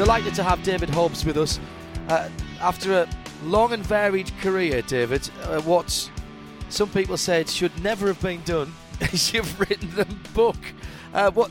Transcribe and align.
Delighted 0.00 0.34
to 0.36 0.42
have 0.42 0.62
David 0.62 0.88
Hobbs 0.88 1.26
with 1.26 1.36
us. 1.36 1.60
Uh, 2.08 2.30
after 2.62 3.02
a 3.02 3.08
long 3.44 3.74
and 3.74 3.84
varied 3.84 4.32
career, 4.38 4.80
David, 4.80 5.28
uh, 5.42 5.60
what 5.60 6.10
some 6.70 6.88
people 6.88 7.18
said 7.18 7.50
should 7.50 7.82
never 7.82 8.06
have 8.06 8.18
been 8.22 8.40
done 8.44 8.72
is 9.12 9.34
you've 9.34 9.60
written 9.60 9.90
a 10.00 10.06
book. 10.32 10.56
Uh, 11.12 11.30
what 11.32 11.50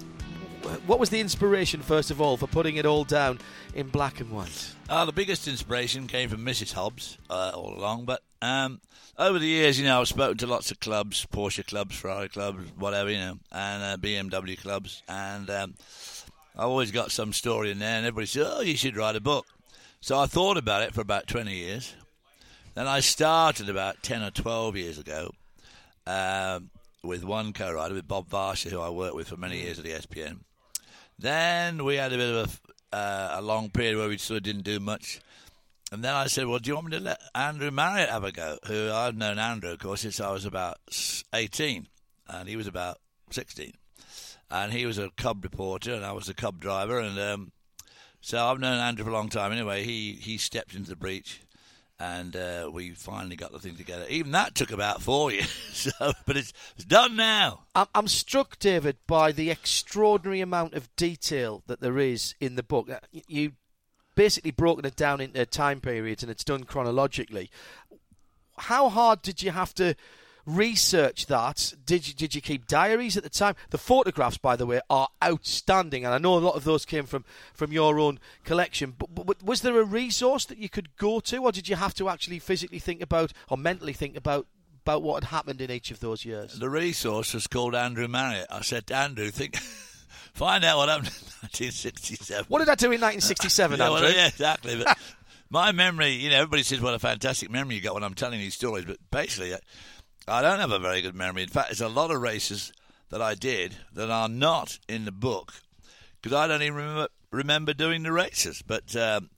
what 0.87 0.99
was 0.99 1.11
the 1.11 1.19
inspiration, 1.19 1.83
first 1.83 2.09
of 2.09 2.19
all, 2.19 2.37
for 2.37 2.47
putting 2.47 2.77
it 2.77 2.87
all 2.87 3.03
down 3.03 3.37
in 3.75 3.87
black 3.89 4.19
and 4.19 4.31
white? 4.31 4.73
Uh, 4.89 5.05
the 5.05 5.13
biggest 5.13 5.47
inspiration 5.47 6.07
came 6.07 6.27
from 6.27 6.43
Mrs. 6.43 6.73
Hobbs 6.73 7.19
uh, 7.29 7.51
all 7.53 7.75
along, 7.75 8.05
but 8.05 8.23
um, 8.41 8.81
over 9.19 9.37
the 9.37 9.45
years, 9.45 9.79
you 9.79 9.85
know, 9.85 10.01
I've 10.01 10.07
spoken 10.07 10.37
to 10.39 10.47
lots 10.47 10.71
of 10.71 10.79
clubs, 10.79 11.27
Porsche 11.31 11.67
clubs, 11.67 11.95
Ferrari 11.95 12.29
clubs, 12.29 12.71
whatever, 12.77 13.11
you 13.11 13.19
know, 13.19 13.37
and 13.51 13.83
uh, 13.83 13.97
BMW 13.97 14.59
clubs, 14.59 15.03
and 15.07 15.51
um, 15.51 15.75
I 16.55 16.63
always 16.63 16.91
got 16.91 17.11
some 17.11 17.33
story 17.33 17.71
in 17.71 17.79
there, 17.79 17.97
and 17.97 18.05
everybody 18.05 18.27
said, 18.27 18.47
"Oh, 18.47 18.61
you 18.61 18.75
should 18.75 18.97
write 18.97 19.15
a 19.15 19.21
book." 19.21 19.45
So 20.01 20.19
I 20.19 20.25
thought 20.25 20.57
about 20.57 20.83
it 20.83 20.93
for 20.93 21.01
about 21.01 21.27
twenty 21.27 21.55
years. 21.55 21.95
Then 22.73 22.87
I 22.87 22.99
started 22.99 23.69
about 23.69 24.01
ten 24.03 24.21
or 24.21 24.31
twelve 24.31 24.75
years 24.75 24.97
ago 24.97 25.31
um, 26.07 26.69
with 27.03 27.23
one 27.23 27.53
co-writer, 27.53 27.93
with 27.93 28.07
Bob 28.07 28.29
Varsha, 28.29 28.69
who 28.69 28.79
I 28.79 28.89
worked 28.89 29.15
with 29.15 29.27
for 29.27 29.37
many 29.37 29.61
years 29.61 29.79
at 29.79 29.85
the 29.85 29.91
ESPN. 29.91 30.39
Then 31.17 31.83
we 31.83 31.95
had 31.95 32.13
a 32.13 32.17
bit 32.17 32.35
of 32.35 32.61
a, 32.91 32.95
uh, 32.95 33.35
a 33.39 33.41
long 33.41 33.69
period 33.69 33.97
where 33.97 34.07
we 34.07 34.17
sort 34.17 34.37
of 34.37 34.43
didn't 34.43 34.63
do 34.63 34.79
much. 34.79 35.19
And 35.91 36.03
then 36.03 36.13
I 36.13 36.27
said, 36.27 36.47
"Well, 36.47 36.59
do 36.59 36.69
you 36.69 36.75
want 36.75 36.87
me 36.87 36.97
to 36.97 37.03
let 37.03 37.21
Andrew 37.33 37.71
Marriott 37.71 38.09
have 38.09 38.23
a 38.23 38.31
go?" 38.31 38.57
Who 38.67 38.91
I've 38.91 39.15
known 39.15 39.39
Andrew, 39.39 39.71
of 39.71 39.79
course, 39.79 40.01
since 40.01 40.19
I 40.19 40.31
was 40.31 40.45
about 40.45 40.77
eighteen, 41.33 41.87
and 42.27 42.47
he 42.49 42.55
was 42.55 42.67
about 42.67 42.99
sixteen 43.31 43.73
and 44.51 44.73
he 44.73 44.85
was 44.85 44.97
a 44.97 45.09
cub 45.17 45.43
reporter, 45.43 45.93
and 45.93 46.05
I 46.05 46.11
was 46.11 46.29
a 46.29 46.33
cub 46.33 46.59
driver, 46.59 46.99
and 46.99 47.19
um, 47.19 47.51
so 48.21 48.43
I've 48.45 48.59
known 48.59 48.79
Andrew 48.79 49.05
for 49.05 49.11
a 49.11 49.13
long 49.13 49.29
time. 49.29 49.51
Anyway, 49.51 49.83
he 49.83 50.13
he 50.13 50.37
stepped 50.37 50.73
into 50.75 50.89
the 50.89 50.95
breach, 50.95 51.41
and 51.99 52.35
uh, 52.35 52.69
we 52.71 52.91
finally 52.91 53.35
got 53.35 53.51
the 53.51 53.59
thing 53.59 53.75
together. 53.75 54.05
Even 54.09 54.31
that 54.31 54.55
took 54.55 54.71
about 54.71 55.01
four 55.01 55.31
years, 55.33 55.49
so, 55.73 56.13
but 56.25 56.37
it's, 56.37 56.53
it's 56.75 56.85
done 56.85 57.15
now. 57.15 57.61
I'm, 57.75 57.87
I'm 57.93 58.07
struck, 58.07 58.57
David, 58.59 58.97
by 59.07 59.31
the 59.31 59.49
extraordinary 59.49 60.41
amount 60.41 60.73
of 60.73 60.93
detail 60.95 61.63
that 61.67 61.81
there 61.81 61.97
is 61.99 62.35
in 62.39 62.55
the 62.55 62.63
book. 62.63 62.89
Uh, 62.89 62.99
You 63.27 63.53
basically 64.15 64.51
broken 64.51 64.85
it 64.85 64.95
down 64.95 65.21
into 65.21 65.45
time 65.45 65.79
periods, 65.81 66.23
and 66.23 66.31
it's 66.31 66.43
done 66.43 66.63
chronologically. 66.63 67.49
How 68.57 68.89
hard 68.89 69.21
did 69.21 69.41
you 69.41 69.51
have 69.51 69.73
to? 69.75 69.95
Research 70.55 71.27
that. 71.27 71.73
Did 71.85 72.07
you 72.07 72.13
did 72.13 72.35
you 72.35 72.41
keep 72.41 72.67
diaries 72.67 73.17
at 73.17 73.23
the 73.23 73.29
time? 73.29 73.55
The 73.69 73.77
photographs, 73.77 74.37
by 74.37 74.55
the 74.55 74.65
way, 74.65 74.81
are 74.89 75.09
outstanding, 75.23 76.05
and 76.05 76.13
I 76.13 76.17
know 76.17 76.35
a 76.35 76.39
lot 76.39 76.55
of 76.55 76.63
those 76.63 76.85
came 76.85 77.05
from 77.05 77.25
from 77.53 77.71
your 77.71 77.99
own 77.99 78.19
collection. 78.43 78.95
But, 78.97 79.25
but 79.25 79.43
was 79.43 79.61
there 79.61 79.79
a 79.79 79.83
resource 79.83 80.45
that 80.45 80.57
you 80.57 80.69
could 80.69 80.95
go 80.97 81.19
to, 81.21 81.37
or 81.43 81.51
did 81.51 81.67
you 81.67 81.75
have 81.75 81.93
to 81.95 82.09
actually 82.09 82.39
physically 82.39 82.79
think 82.79 83.01
about 83.01 83.33
or 83.49 83.57
mentally 83.57 83.93
think 83.93 84.15
about? 84.15 84.47
About 84.85 85.03
what 85.03 85.23
had 85.23 85.29
happened 85.29 85.61
in 85.61 85.69
each 85.69 85.91
of 85.91 85.99
those 85.99 86.23
years. 86.25 86.57
The 86.57 86.69
resource 86.69 87.33
was 87.33 87.45
called 87.47 87.75
Andrew 87.75 88.07
Marriott. 88.07 88.47
I 88.49 88.61
said 88.61 88.87
to 88.87 88.95
Andrew, 88.95 89.29
think, 89.29 89.57
find 90.33 90.63
out 90.63 90.77
what 90.77 90.89
happened 90.89 91.09
in 91.09 91.13
1967. 91.41 92.45
What 92.47 92.59
did 92.59 92.69
I 92.69 92.75
do 92.75 92.85
in 92.85 93.01
1967, 93.01 93.77
yeah, 93.77 93.85
Andrew? 93.85 94.01
well, 94.01 94.11
yeah, 94.11 94.27
exactly. 94.27 94.81
But 94.81 94.97
my 95.49 95.71
memory, 95.71 96.11
you 96.11 96.29
know, 96.29 96.37
everybody 96.37 96.63
says 96.63 96.79
what 96.79 96.93
a 96.93 96.99
fantastic 96.99 97.49
memory 97.49 97.75
you 97.75 97.81
got 97.81 97.93
when 97.93 98.03
I'm 98.03 98.13
telling 98.13 98.39
these 98.39 98.55
stories, 98.55 98.85
but 98.85 98.97
basically, 99.11 99.53
uh, 99.53 99.57
I 100.29 100.41
don't 100.41 100.59
have 100.59 100.71
a 100.71 100.79
very 100.79 101.01
good 101.01 101.15
memory. 101.15 101.43
In 101.43 101.49
fact, 101.49 101.69
there's 101.69 101.81
a 101.81 101.89
lot 101.89 102.11
of 102.11 102.21
races 102.21 102.71
that 103.09 103.21
I 103.21 103.35
did 103.35 103.75
that 103.93 104.09
are 104.09 104.29
not 104.29 104.79
in 104.87 105.05
the 105.05 105.11
book 105.11 105.53
because 106.21 106.37
I 106.37 106.47
don't 106.47 106.61
even 106.61 106.75
remember, 106.75 107.07
remember 107.31 107.73
doing 107.73 108.03
the 108.03 108.11
races. 108.11 108.61
But 108.65 108.95
um, 108.95 109.29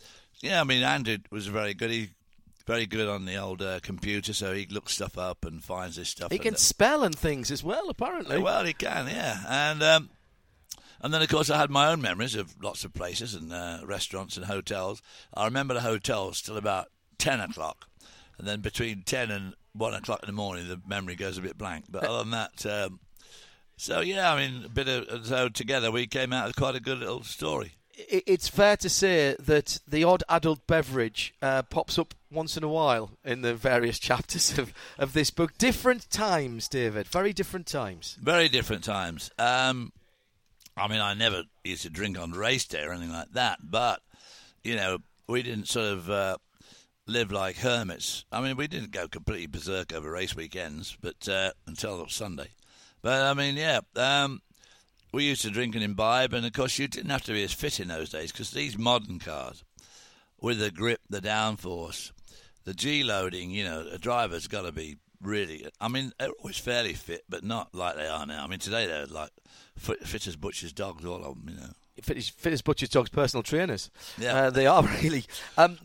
yeah, 0.41 0.62
I 0.62 0.63
mean, 0.63 0.84
Andrew 0.84 1.18
was 1.29 1.47
very 1.47 1.74
good. 1.74 1.91
He 1.91 2.09
very 2.68 2.85
good 2.85 3.07
on 3.07 3.25
the 3.25 3.38
old 3.38 3.62
uh, 3.62 3.79
computer, 3.81 4.34
so 4.34 4.53
he 4.53 4.66
looks 4.68 4.94
stuff 4.94 5.18
up 5.18 5.46
and 5.46 5.63
finds 5.63 5.96
this 5.96 6.09
stuff. 6.09 6.31
He 6.31 6.38
can 6.38 6.50
and, 6.50 6.57
spell 6.57 7.03
and 7.03 7.18
things 7.18 7.52
as 7.52 7.63
well, 7.63 7.90
apparently. 7.90 8.40
Well, 8.40 8.63
he 8.63 8.73
can, 8.73 9.08
yeah. 9.08 9.44
And 9.47 9.84
um, 9.84 10.09
and 11.02 11.13
then, 11.13 11.22
of 11.22 11.29
course, 11.29 11.50
I 11.50 11.58
had 11.58 11.69
my 11.69 11.91
own 11.91 12.02
memories 12.02 12.35
of 12.35 12.62
lots 12.62 12.85
of 12.85 12.94
places 12.94 13.34
and 13.34 13.52
uh, 13.52 13.79
restaurants 13.84 14.38
and 14.38 14.46
hotels. 14.46 15.02
I 15.34 15.46
remember 15.46 15.73
the 15.73 15.81
hotels 15.81 16.41
till 16.41 16.58
about 16.58 16.88
ten 17.18 17.40
o'clock, 17.40 17.88
and 18.38 18.47
then 18.47 18.62
between 18.62 19.03
ten 19.03 19.31
and 19.31 19.56
one 19.74 19.94
o'clock 19.94 20.22
in 20.24 20.28
the 20.28 20.34
morning, 20.34 20.68
the 20.68 20.82
memory 20.88 21.16
goes 21.16 21.38
a 21.38 21.42
bit 21.42 21.58
blank. 21.58 21.86
But 21.90 22.04
other 22.08 22.20
than 22.20 22.32
that, 22.32 22.66
um, 22.66 23.00
so 23.78 24.02
yeah, 24.02 24.32
I 24.32 24.38
mean, 24.48 24.66
a 24.66 24.70
bit 24.70 24.88
of 24.88 25.26
so 25.26 25.50
together 25.50 25.92
we 25.92 26.08
came 26.08 26.34
out 26.34 26.48
with 26.48 26.56
quite 26.56 26.76
a 26.76 26.80
good 26.80 27.00
little 27.00 27.24
story. 27.24 27.74
It's 27.98 28.48
fair 28.48 28.78
to 28.78 28.90
say 28.90 29.36
that 29.38 29.80
the 29.88 30.04
odd 30.04 30.24
adult 30.30 30.66
beverage 30.66 31.34
uh, 31.42 31.62
pops 31.64 32.00
up 32.00 32.16
once 32.32 32.58
in 32.58 32.64
a 32.64 32.68
while 32.68 33.12
in 33.24 33.42
the 33.42 33.54
various 33.54 34.00
chapters 34.09 34.58
of, 34.58 34.74
of 34.98 35.14
this 35.14 35.30
book. 35.30 35.58
Different 35.58 36.09
times, 36.09 36.68
David. 36.68 37.08
Very 37.08 37.34
different 37.34 37.68
times. 37.68 38.18
Very 38.22 38.50
different 38.50 38.84
times. 38.84 39.30
Um, 39.38 39.92
I 40.78 40.88
mean, 40.88 41.02
I 41.02 41.14
never 41.14 41.44
used 41.64 41.84
to 41.84 41.90
drink 41.90 42.18
on 42.18 42.32
race 42.32 42.66
day 42.66 42.84
or 42.84 42.94
anything 42.94 43.12
like 43.12 43.34
that, 43.34 43.59
but 43.64 44.02
you 44.64 44.76
know, 44.76 45.00
we 45.28 45.44
didn't 45.44 45.68
sort 45.68 45.88
of. 45.88 46.09
Uh, 46.09 46.38
live 47.11 47.31
like 47.31 47.57
hermits. 47.57 48.25
I 48.31 48.41
mean, 48.41 48.55
we 48.55 48.67
didn't 48.67 48.91
go 48.91 49.07
completely 49.07 49.47
berserk 49.47 49.94
over 49.94 50.09
race 50.09 50.35
weekends, 50.35 50.97
but 51.01 51.27
uh, 51.27 51.51
until 51.67 52.07
Sunday. 52.07 52.49
But 53.01 53.23
I 53.23 53.33
mean, 53.33 53.55
yeah, 53.55 53.81
um, 53.95 54.41
we 55.11 55.25
used 55.25 55.41
to 55.44 55.49
drink 55.49 55.75
and 55.75 55.83
imbibe, 55.83 56.33
and 56.33 56.45
of 56.45 56.53
course, 56.53 56.79
you 56.79 56.88
didn't 56.88 57.09
have 57.09 57.23
to 57.23 57.33
be 57.33 57.44
as 57.44 57.53
fit 57.53 57.79
in 57.79 57.89
those 57.89 58.09
days 58.09 58.31
because 58.31 58.51
these 58.51 58.77
modern 58.77 59.19
cars, 59.19 59.63
with 60.39 60.59
the 60.59 60.72
grip, 60.72 61.01
the 61.09 61.22
downforce, 61.22 62.11
the 62.63 62.73
G 62.73 63.03
loading, 63.03 63.51
you 63.51 63.63
know, 63.63 63.85
a 63.91 63.97
driver's 63.97 64.47
got 64.47 64.63
to 64.63 64.72
be 64.72 64.97
really. 65.22 65.67
I 65.79 65.88
mean, 65.88 66.13
they're 66.19 66.29
always 66.39 66.57
fairly 66.57 66.93
fit, 66.93 67.23
but 67.28 67.43
not 67.43 67.75
like 67.75 67.95
they 67.95 68.07
are 68.07 68.25
now. 68.25 68.43
I 68.43 68.47
mean, 68.47 68.59
today 68.59 68.88
they're 68.88 69.05
like 69.05 69.31
fit, 69.78 70.07
fit 70.07 70.28
as 70.28 70.35
butcher's 70.35 70.73
dogs, 70.73 71.05
all 71.05 71.23
of 71.23 71.35
them, 71.35 71.49
you 71.49 71.55
know 71.55 71.73
fit 72.02 72.18
as, 72.18 72.29
fit 72.29 72.53
as 72.53 72.62
butcher's 72.62 72.90
dogs, 72.90 73.09
personal 73.09 73.44
trainers. 73.44 73.90
Yeah, 74.18 74.34
uh, 74.34 74.50
they 74.50 74.68
are 74.68 74.84
really. 75.03 75.25
Um, 75.57 75.78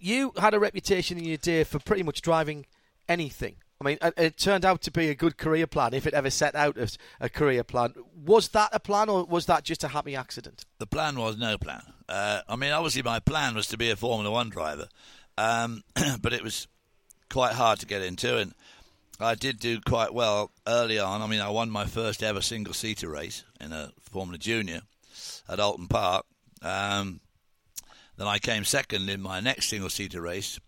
you 0.00 0.32
had 0.38 0.54
a 0.54 0.60
reputation 0.60 1.18
in 1.18 1.24
your 1.24 1.36
day 1.36 1.64
for 1.64 1.78
pretty 1.78 2.02
much 2.02 2.22
driving 2.22 2.66
anything. 3.08 3.56
I 3.80 3.84
mean, 3.84 3.98
it 4.16 4.38
turned 4.38 4.64
out 4.64 4.82
to 4.82 4.90
be 4.90 5.10
a 5.10 5.14
good 5.14 5.36
career 5.36 5.66
plan 5.66 5.94
if 5.94 6.06
it 6.06 6.14
ever 6.14 6.30
set 6.30 6.54
out 6.54 6.78
as 6.78 6.96
a 7.20 7.28
career 7.28 7.64
plan. 7.64 7.92
Was 8.24 8.48
that 8.48 8.70
a 8.72 8.80
plan, 8.80 9.08
or 9.08 9.24
was 9.24 9.46
that 9.46 9.64
just 9.64 9.84
a 9.84 9.88
happy 9.88 10.14
accident? 10.14 10.64
The 10.78 10.86
plan 10.86 11.18
was 11.18 11.36
no 11.36 11.58
plan. 11.58 11.82
Uh, 12.08 12.40
I 12.48 12.56
mean, 12.56 12.72
obviously, 12.72 13.02
my 13.02 13.18
plan 13.18 13.54
was 13.54 13.66
to 13.68 13.76
be 13.76 13.90
a 13.90 13.96
Formula 13.96 14.30
One 14.30 14.48
driver, 14.48 14.88
um, 15.36 15.82
but 16.22 16.32
it 16.32 16.42
was 16.42 16.68
quite 17.28 17.54
hard 17.54 17.80
to 17.80 17.86
get 17.86 18.00
into, 18.00 18.38
and 18.38 18.54
I 19.20 19.34
did 19.34 19.58
do 19.58 19.80
quite 19.80 20.14
well 20.14 20.50
early 20.66 20.98
on. 20.98 21.20
I 21.20 21.26
mean, 21.26 21.40
I 21.40 21.50
won 21.50 21.68
my 21.68 21.84
first 21.84 22.22
ever 22.22 22.40
single 22.40 22.74
seater 22.74 23.08
race 23.08 23.44
in 23.60 23.72
a 23.72 23.92
Formula 24.00 24.38
Junior 24.38 24.82
at 25.48 25.60
Oulton 25.60 25.88
Park. 25.88 26.26
Um, 26.62 27.20
then 28.16 28.26
I 28.26 28.38
came 28.38 28.64
second 28.64 29.08
in 29.08 29.20
my 29.20 29.40
next 29.40 29.68
single 29.68 29.90
seater 29.90 30.20
race, 30.20 30.60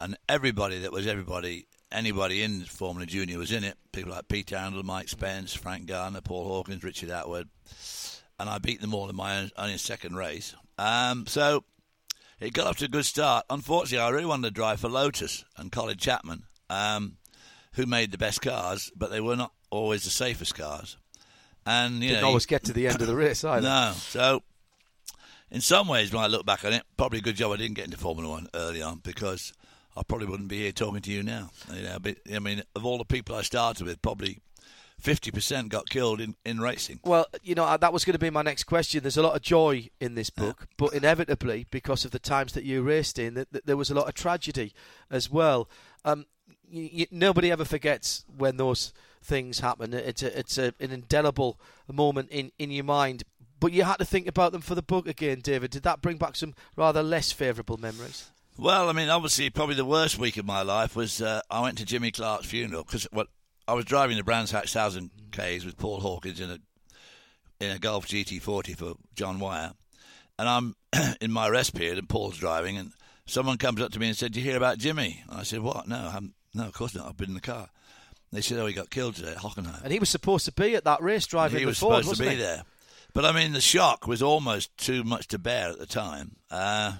and 0.00 0.16
everybody 0.28 0.80
that 0.80 0.92
was 0.92 1.06
everybody, 1.06 1.66
anybody 1.90 2.42
in 2.42 2.64
Formula 2.64 3.06
Junior 3.06 3.38
was 3.38 3.52
in 3.52 3.64
it. 3.64 3.76
People 3.92 4.12
like 4.12 4.28
Peter 4.28 4.56
Handel, 4.56 4.82
Mike 4.84 5.08
Spence, 5.08 5.54
Frank 5.54 5.86
Gardner, 5.86 6.20
Paul 6.20 6.44
Hawkins, 6.44 6.84
Richard 6.84 7.08
Attwood, 7.08 7.48
and 8.38 8.48
I 8.48 8.58
beat 8.58 8.80
them 8.80 8.94
all 8.94 9.10
in 9.10 9.16
my 9.16 9.50
own 9.56 9.78
second 9.78 10.16
race. 10.16 10.54
Um, 10.78 11.26
so 11.26 11.64
it 12.40 12.52
got 12.52 12.66
off 12.66 12.78
to 12.78 12.84
a 12.86 12.88
good 12.88 13.04
start. 13.04 13.46
Unfortunately, 13.50 13.98
I 13.98 14.10
really 14.10 14.26
wanted 14.26 14.48
to 14.48 14.54
drive 14.54 14.80
for 14.80 14.88
Lotus 14.88 15.44
and 15.56 15.72
Colin 15.72 15.96
Chapman, 15.96 16.44
um, 16.70 17.16
who 17.72 17.86
made 17.86 18.12
the 18.12 18.18
best 18.18 18.40
cars, 18.40 18.92
but 18.96 19.10
they 19.10 19.20
were 19.20 19.36
not 19.36 19.52
always 19.70 20.04
the 20.04 20.10
safest 20.10 20.54
cars. 20.54 20.96
And 21.66 22.02
you 22.02 22.10
didn't 22.10 22.22
know, 22.22 22.28
always 22.28 22.46
get 22.46 22.64
to 22.64 22.72
the 22.72 22.88
end 22.88 23.00
of 23.00 23.06
the 23.06 23.14
race 23.14 23.42
either. 23.44 23.66
No, 23.66 23.92
so 23.96 24.42
in 25.50 25.60
some 25.60 25.88
ways, 25.88 26.12
when 26.12 26.22
I 26.22 26.26
look 26.26 26.44
back 26.44 26.64
on 26.64 26.72
it, 26.72 26.82
probably 26.96 27.20
a 27.20 27.22
good 27.22 27.36
job 27.36 27.52
I 27.52 27.56
didn't 27.56 27.74
get 27.74 27.84
into 27.86 27.96
Formula 27.96 28.28
One 28.28 28.48
early 28.54 28.82
on 28.82 28.98
because 28.98 29.52
I 29.96 30.02
probably 30.02 30.26
wouldn't 30.26 30.48
be 30.48 30.60
here 30.62 30.72
talking 30.72 31.00
to 31.00 31.10
you 31.10 31.22
now. 31.22 31.50
You 31.72 31.82
know, 31.82 31.98
but, 32.00 32.16
I 32.34 32.38
mean, 32.38 32.62
of 32.74 32.84
all 32.84 32.98
the 32.98 33.04
people 33.04 33.36
I 33.36 33.42
started 33.42 33.86
with, 33.86 34.02
probably 34.02 34.40
50% 35.02 35.68
got 35.68 35.88
killed 35.88 36.20
in, 36.20 36.34
in 36.44 36.60
racing. 36.60 37.00
Well, 37.04 37.26
you 37.42 37.54
know, 37.54 37.64
uh, 37.64 37.76
that 37.76 37.92
was 37.92 38.04
going 38.04 38.14
to 38.14 38.18
be 38.18 38.30
my 38.30 38.42
next 38.42 38.64
question. 38.64 39.02
There's 39.02 39.16
a 39.16 39.22
lot 39.22 39.36
of 39.36 39.42
joy 39.42 39.90
in 40.00 40.14
this 40.14 40.30
book, 40.30 40.66
but 40.76 40.92
inevitably, 40.92 41.66
because 41.70 42.04
of 42.04 42.10
the 42.10 42.18
times 42.18 42.52
that 42.54 42.64
you 42.64 42.82
raced 42.82 43.18
in, 43.18 43.34
that, 43.34 43.52
that 43.52 43.66
there 43.66 43.76
was 43.76 43.90
a 43.90 43.94
lot 43.94 44.08
of 44.08 44.14
tragedy 44.14 44.72
as 45.10 45.30
well. 45.30 45.68
Um, 46.04 46.26
you, 46.68 46.88
you, 46.90 47.06
nobody 47.10 47.52
ever 47.52 47.64
forgets 47.64 48.24
when 48.36 48.56
those 48.56 48.92
things 49.24 49.60
happen. 49.60 49.94
It's 49.94 50.22
a, 50.22 50.38
it's 50.38 50.58
a, 50.58 50.74
an 50.78 50.92
indelible 50.92 51.58
moment 51.90 52.30
in, 52.30 52.52
in 52.58 52.70
your 52.70 52.84
mind. 52.84 53.24
But 53.58 53.72
you 53.72 53.84
had 53.84 53.96
to 53.96 54.04
think 54.04 54.26
about 54.26 54.52
them 54.52 54.60
for 54.60 54.74
the 54.74 54.82
book 54.82 55.08
again, 55.08 55.40
David. 55.40 55.70
Did 55.70 55.84
that 55.84 56.02
bring 56.02 56.18
back 56.18 56.36
some 56.36 56.54
rather 56.76 57.02
less 57.02 57.32
favourable 57.32 57.78
memories? 57.78 58.30
Well, 58.58 58.88
I 58.88 58.92
mean, 58.92 59.08
obviously, 59.08 59.50
probably 59.50 59.74
the 59.74 59.84
worst 59.84 60.18
week 60.18 60.36
of 60.36 60.44
my 60.44 60.62
life 60.62 60.94
was 60.94 61.20
uh, 61.20 61.40
I 61.50 61.62
went 61.62 61.78
to 61.78 61.84
Jimmy 61.84 62.10
Clark's 62.10 62.46
funeral 62.46 62.84
because 62.84 63.04
what 63.10 63.28
I 63.66 63.72
was 63.72 63.84
driving 63.84 64.16
the 64.16 64.22
Brands 64.22 64.52
Hatch 64.52 64.72
Thousand 64.72 65.10
Ks 65.32 65.64
with 65.64 65.78
Paul 65.78 66.00
Hawkins 66.00 66.38
in 66.38 66.50
a 66.50 66.58
in 67.60 67.70
a 67.70 67.78
Gulf 67.78 68.06
GT40 68.06 68.76
for 68.76 68.94
John 69.14 69.40
Wyer, 69.40 69.72
and 70.38 70.48
I'm 70.48 70.76
in 71.20 71.32
my 71.32 71.48
rest 71.48 71.74
period, 71.74 71.98
and 71.98 72.08
Paul's 72.08 72.36
driving, 72.36 72.76
and 72.76 72.92
someone 73.26 73.58
comes 73.58 73.80
up 73.80 73.90
to 73.92 73.98
me 73.98 74.08
and 74.08 74.16
said, 74.16 74.32
"Do 74.32 74.40
you 74.40 74.46
hear 74.46 74.56
about 74.56 74.78
Jimmy?" 74.78 75.24
And 75.28 75.40
I 75.40 75.42
said, 75.42 75.60
"What? 75.60 75.88
No. 75.88 76.12
No, 76.56 76.66
of 76.66 76.74
course 76.74 76.94
not. 76.94 77.08
I've 77.08 77.16
been 77.16 77.30
in 77.30 77.34
the 77.34 77.40
car." 77.40 77.70
They 78.34 78.40
said, 78.42 78.58
"Oh, 78.58 78.66
he 78.66 78.72
got 78.74 78.90
killed 78.90 79.16
today 79.16 79.32
at 79.32 79.38
Hockenheim." 79.38 79.82
And 79.82 79.92
he 79.92 79.98
was 79.98 80.10
supposed 80.10 80.44
to 80.46 80.52
be 80.52 80.74
at 80.76 80.84
that 80.84 81.02
race 81.02 81.26
driving 81.26 81.60
he 81.60 81.66
was 81.66 81.78
Ford, 81.78 82.02
supposed 82.04 82.20
to 82.20 82.24
be 82.26 82.34
he? 82.34 82.36
there. 82.36 82.64
But 83.12 83.24
I 83.24 83.32
mean, 83.32 83.52
the 83.52 83.60
shock 83.60 84.06
was 84.06 84.22
almost 84.22 84.76
too 84.76 85.04
much 85.04 85.28
to 85.28 85.38
bear 85.38 85.70
at 85.70 85.78
the 85.78 85.86
time. 85.86 86.36
Uh, 86.50 86.94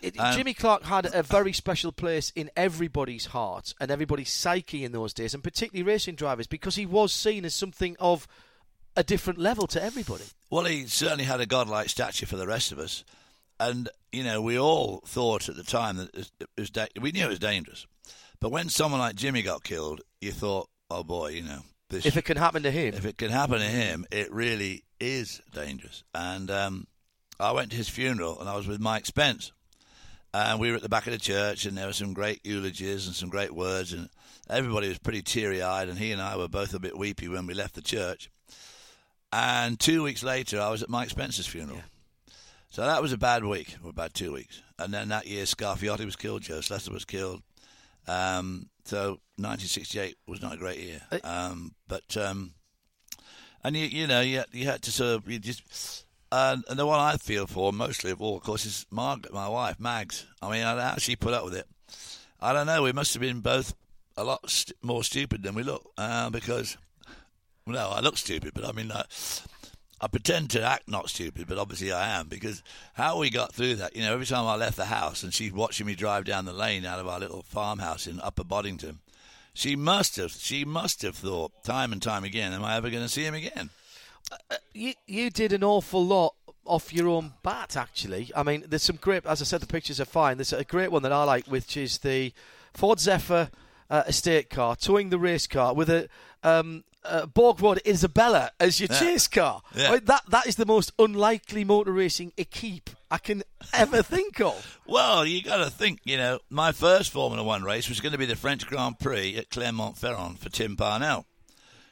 It, 0.00 0.18
Um, 0.18 0.36
Jimmy 0.36 0.54
Clark 0.54 0.84
had 0.84 1.12
a 1.12 1.22
very 1.22 1.52
special 1.52 1.90
place 1.92 2.30
in 2.34 2.50
everybody's 2.56 3.26
heart 3.26 3.74
and 3.80 3.90
everybody's 3.90 4.30
psyche 4.30 4.84
in 4.84 4.92
those 4.92 5.12
days, 5.12 5.34
and 5.34 5.42
particularly 5.42 5.82
racing 5.82 6.14
drivers, 6.14 6.46
because 6.46 6.76
he 6.76 6.86
was 6.86 7.12
seen 7.12 7.44
as 7.44 7.54
something 7.54 7.96
of 7.98 8.28
a 8.96 9.02
different 9.02 9.38
level 9.38 9.66
to 9.66 9.82
everybody. 9.82 10.24
Well, 10.48 10.64
he 10.64 10.86
certainly 10.86 11.24
had 11.24 11.40
a 11.40 11.46
godlike 11.46 11.88
stature 11.88 12.26
for 12.26 12.36
the 12.36 12.46
rest 12.46 12.72
of 12.72 12.78
us, 12.78 13.04
and 13.58 13.88
you 14.12 14.22
know 14.22 14.40
we 14.40 14.58
all 14.58 15.02
thought 15.06 15.48
at 15.48 15.56
the 15.56 15.64
time 15.64 15.96
that 15.96 16.14
it 16.14 16.48
was 16.56 16.70
we 17.00 17.12
knew 17.12 17.24
it 17.24 17.28
was 17.28 17.38
dangerous. 17.38 17.86
But 18.42 18.50
when 18.50 18.70
someone 18.70 18.98
like 18.98 19.14
Jimmy 19.14 19.42
got 19.42 19.62
killed, 19.62 20.00
you 20.20 20.32
thought, 20.32 20.68
"Oh 20.90 21.04
boy, 21.04 21.28
you 21.28 21.42
know 21.42 21.60
this." 21.88 22.04
If 22.04 22.16
it 22.16 22.24
can 22.24 22.36
happen 22.36 22.64
to 22.64 22.72
him, 22.72 22.92
if 22.92 23.06
it 23.06 23.16
can 23.16 23.30
happen 23.30 23.60
to 23.60 23.64
him, 23.64 24.04
it 24.10 24.32
really 24.32 24.82
is 24.98 25.40
dangerous. 25.54 26.02
And 26.12 26.50
um, 26.50 26.88
I 27.38 27.52
went 27.52 27.70
to 27.70 27.76
his 27.76 27.88
funeral, 27.88 28.40
and 28.40 28.48
I 28.48 28.56
was 28.56 28.66
with 28.66 28.80
Mike 28.80 29.06
Spence, 29.06 29.52
and 30.34 30.58
we 30.58 30.70
were 30.70 30.76
at 30.76 30.82
the 30.82 30.88
back 30.88 31.06
of 31.06 31.12
the 31.12 31.20
church, 31.20 31.66
and 31.66 31.78
there 31.78 31.86
were 31.86 31.92
some 31.92 32.14
great 32.14 32.40
eulogies 32.42 33.06
and 33.06 33.14
some 33.14 33.28
great 33.28 33.54
words, 33.54 33.92
and 33.92 34.08
everybody 34.50 34.88
was 34.88 34.98
pretty 34.98 35.22
teary-eyed, 35.22 35.88
and 35.88 35.96
he 35.96 36.10
and 36.10 36.20
I 36.20 36.36
were 36.36 36.48
both 36.48 36.74
a 36.74 36.80
bit 36.80 36.98
weepy 36.98 37.28
when 37.28 37.46
we 37.46 37.54
left 37.54 37.76
the 37.76 37.80
church. 37.80 38.28
And 39.32 39.78
two 39.78 40.02
weeks 40.02 40.24
later, 40.24 40.60
I 40.60 40.70
was 40.70 40.82
at 40.82 40.90
Mike 40.90 41.10
Spence's 41.10 41.46
funeral. 41.46 41.82
So 42.70 42.82
that 42.82 43.02
was 43.02 43.12
a 43.12 43.18
bad 43.18 43.44
week, 43.44 43.76
or 43.84 43.90
about 43.90 44.14
two 44.14 44.32
weeks. 44.32 44.62
And 44.80 44.92
then 44.92 45.10
that 45.10 45.28
year, 45.28 45.44
Scarfiotti 45.44 46.04
was 46.04 46.16
killed, 46.16 46.42
Jo 46.42 46.58
Schlesser 46.58 46.90
was 46.90 47.04
killed. 47.04 47.40
Um, 48.08 48.68
so 48.84 49.20
1968 49.36 50.16
was 50.26 50.42
not 50.42 50.54
a 50.54 50.58
great 50.58 50.78
year. 50.78 51.00
Um, 51.24 51.74
but 51.88 52.16
um, 52.16 52.54
and 53.64 53.76
you 53.76 53.86
you 53.86 54.06
know 54.06 54.20
you 54.20 54.42
you 54.52 54.66
had 54.66 54.82
to 54.82 54.92
sort 54.92 55.16
of 55.16 55.30
you 55.30 55.38
just 55.38 56.04
and, 56.32 56.64
and 56.68 56.78
the 56.78 56.86
one 56.86 56.98
I 56.98 57.16
feel 57.16 57.46
for 57.46 57.72
mostly 57.72 58.10
of 58.10 58.22
all, 58.22 58.38
of 58.38 58.42
course, 58.42 58.64
is 58.64 58.86
Margaret, 58.90 59.34
my 59.34 59.48
wife, 59.48 59.78
Mags. 59.78 60.26
I 60.40 60.50
mean, 60.50 60.62
I 60.62 60.70
don't 60.70 60.78
know 60.78 60.90
how 60.90 60.96
she 60.96 61.14
put 61.14 61.34
up 61.34 61.44
with 61.44 61.54
it. 61.54 61.66
I 62.40 62.52
don't 62.52 62.66
know. 62.66 62.82
We 62.82 62.92
must 62.92 63.12
have 63.14 63.20
been 63.20 63.40
both 63.40 63.74
a 64.16 64.24
lot 64.24 64.48
st- 64.48 64.76
more 64.82 65.04
stupid 65.04 65.42
than 65.42 65.54
we 65.54 65.62
look 65.62 65.90
uh, 65.98 66.30
because 66.30 66.78
no, 67.66 67.90
I 67.90 68.00
look 68.00 68.16
stupid, 68.16 68.52
but 68.54 68.64
I 68.64 68.72
mean, 68.72 68.90
I, 68.90 69.04
I 70.02 70.08
pretend 70.08 70.50
to 70.50 70.62
act 70.62 70.88
not 70.88 71.08
stupid, 71.08 71.46
but 71.46 71.58
obviously 71.58 71.92
I 71.92 72.18
am 72.18 72.26
because 72.26 72.62
how 72.94 73.18
we 73.18 73.30
got 73.30 73.54
through 73.54 73.76
that, 73.76 73.94
you 73.94 74.02
know, 74.02 74.12
every 74.12 74.26
time 74.26 74.46
I 74.46 74.56
left 74.56 74.76
the 74.76 74.86
house 74.86 75.22
and 75.22 75.32
she's 75.32 75.52
watching 75.52 75.86
me 75.86 75.94
drive 75.94 76.24
down 76.24 76.44
the 76.44 76.52
lane 76.52 76.84
out 76.84 76.98
of 76.98 77.06
our 77.06 77.20
little 77.20 77.42
farmhouse 77.42 78.08
in 78.08 78.20
Upper 78.20 78.42
Boddington, 78.42 78.98
she 79.54 79.76
must 79.76 80.16
have, 80.16 80.32
she 80.32 80.64
must 80.64 81.02
have 81.02 81.14
thought 81.14 81.52
time 81.62 81.92
and 81.92 82.02
time 82.02 82.24
again, 82.24 82.52
am 82.52 82.64
I 82.64 82.76
ever 82.76 82.90
going 82.90 83.04
to 83.04 83.08
see 83.08 83.24
him 83.24 83.34
again? 83.34 83.70
Uh, 84.30 84.36
uh, 84.50 84.56
you 84.72 84.94
you 85.06 85.30
did 85.30 85.52
an 85.52 85.62
awful 85.62 86.04
lot 86.04 86.34
off 86.64 86.92
your 86.92 87.08
own 87.08 87.32
bat. 87.42 87.76
Actually, 87.76 88.30
I 88.34 88.42
mean, 88.42 88.64
there's 88.66 88.82
some 88.82 88.96
great. 88.96 89.26
As 89.26 89.42
I 89.42 89.44
said, 89.44 89.60
the 89.60 89.66
pictures 89.66 90.00
are 90.00 90.04
fine. 90.04 90.36
There's 90.36 90.52
a 90.52 90.64
great 90.64 90.92
one 90.92 91.02
that 91.02 91.12
I 91.12 91.24
like, 91.24 91.46
which 91.46 91.76
is 91.76 91.98
the 91.98 92.32
Ford 92.72 93.00
Zephyr 93.00 93.50
uh, 93.92 94.02
estate 94.08 94.50
car 94.50 94.74
towing 94.74 95.10
the 95.10 95.18
race 95.18 95.46
car 95.46 95.72
with 95.74 95.88
a. 95.88 96.08
Um, 96.42 96.82
uh, 97.04 97.26
Borgward 97.26 97.84
Isabella 97.84 98.52
as 98.60 98.78
your 98.78 98.88
Yeah. 98.92 99.00
chase 99.00 99.26
car. 99.26 99.60
Yeah. 99.74 99.88
I 99.88 99.90
mean, 99.94 100.04
that 100.04 100.22
that 100.28 100.46
is 100.46 100.54
the 100.54 100.64
most 100.66 100.92
unlikely 101.00 101.64
motor 101.64 101.90
racing 101.90 102.32
equipe 102.36 102.90
I 103.10 103.18
can 103.18 103.42
ever 103.72 104.02
think 104.16 104.40
of. 104.40 104.78
Well, 104.86 105.26
you 105.26 105.42
got 105.42 105.56
to 105.64 105.68
think, 105.70 105.98
you 106.04 106.16
know, 106.16 106.38
my 106.48 106.70
first 106.70 107.10
Formula 107.10 107.42
One 107.42 107.64
race 107.64 107.88
was 107.88 108.00
going 108.00 108.12
to 108.12 108.18
be 108.18 108.26
the 108.26 108.36
French 108.36 108.68
Grand 108.68 109.00
Prix 109.00 109.36
at 109.36 109.50
Clermont-Ferrand 109.50 110.38
for 110.38 110.48
Tim 110.48 110.76
Parnell 110.76 111.26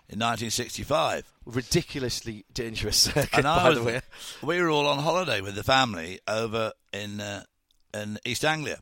in 0.08 0.20
1965. 0.20 1.32
Ridiculously 1.44 2.44
dangerous 2.54 2.96
circuit, 3.10 3.30
and 3.38 3.48
I 3.48 3.64
by 3.64 3.68
was, 3.70 3.78
the 3.78 3.84
way. 3.84 4.00
we 4.44 4.62
were 4.62 4.70
all 4.70 4.86
on 4.86 5.00
holiday 5.00 5.40
with 5.40 5.56
the 5.56 5.64
family 5.64 6.20
over 6.28 6.70
in 6.92 7.20
uh, 7.20 7.42
in 7.92 8.16
East 8.24 8.44
Anglia. 8.44 8.78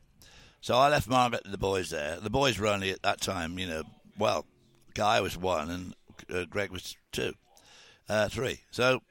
So 0.61 0.75
I 0.75 0.89
left 0.89 1.07
Margaret 1.07 1.43
and 1.45 1.53
the 1.53 1.57
boys 1.57 1.89
there. 1.89 2.17
The 2.19 2.29
boys 2.29 2.59
were 2.59 2.67
only 2.67 2.91
at 2.91 3.01
that 3.03 3.21
time, 3.21 3.57
you 3.57 3.67
know, 3.67 3.83
well, 4.17 4.45
Guy 4.93 5.21
was 5.21 5.37
one 5.37 5.69
and 5.69 5.95
uh, 6.33 6.45
Greg 6.49 6.71
was 6.71 6.97
two, 7.11 7.33
uh, 8.09 8.27
three. 8.27 8.61
So 8.71 9.01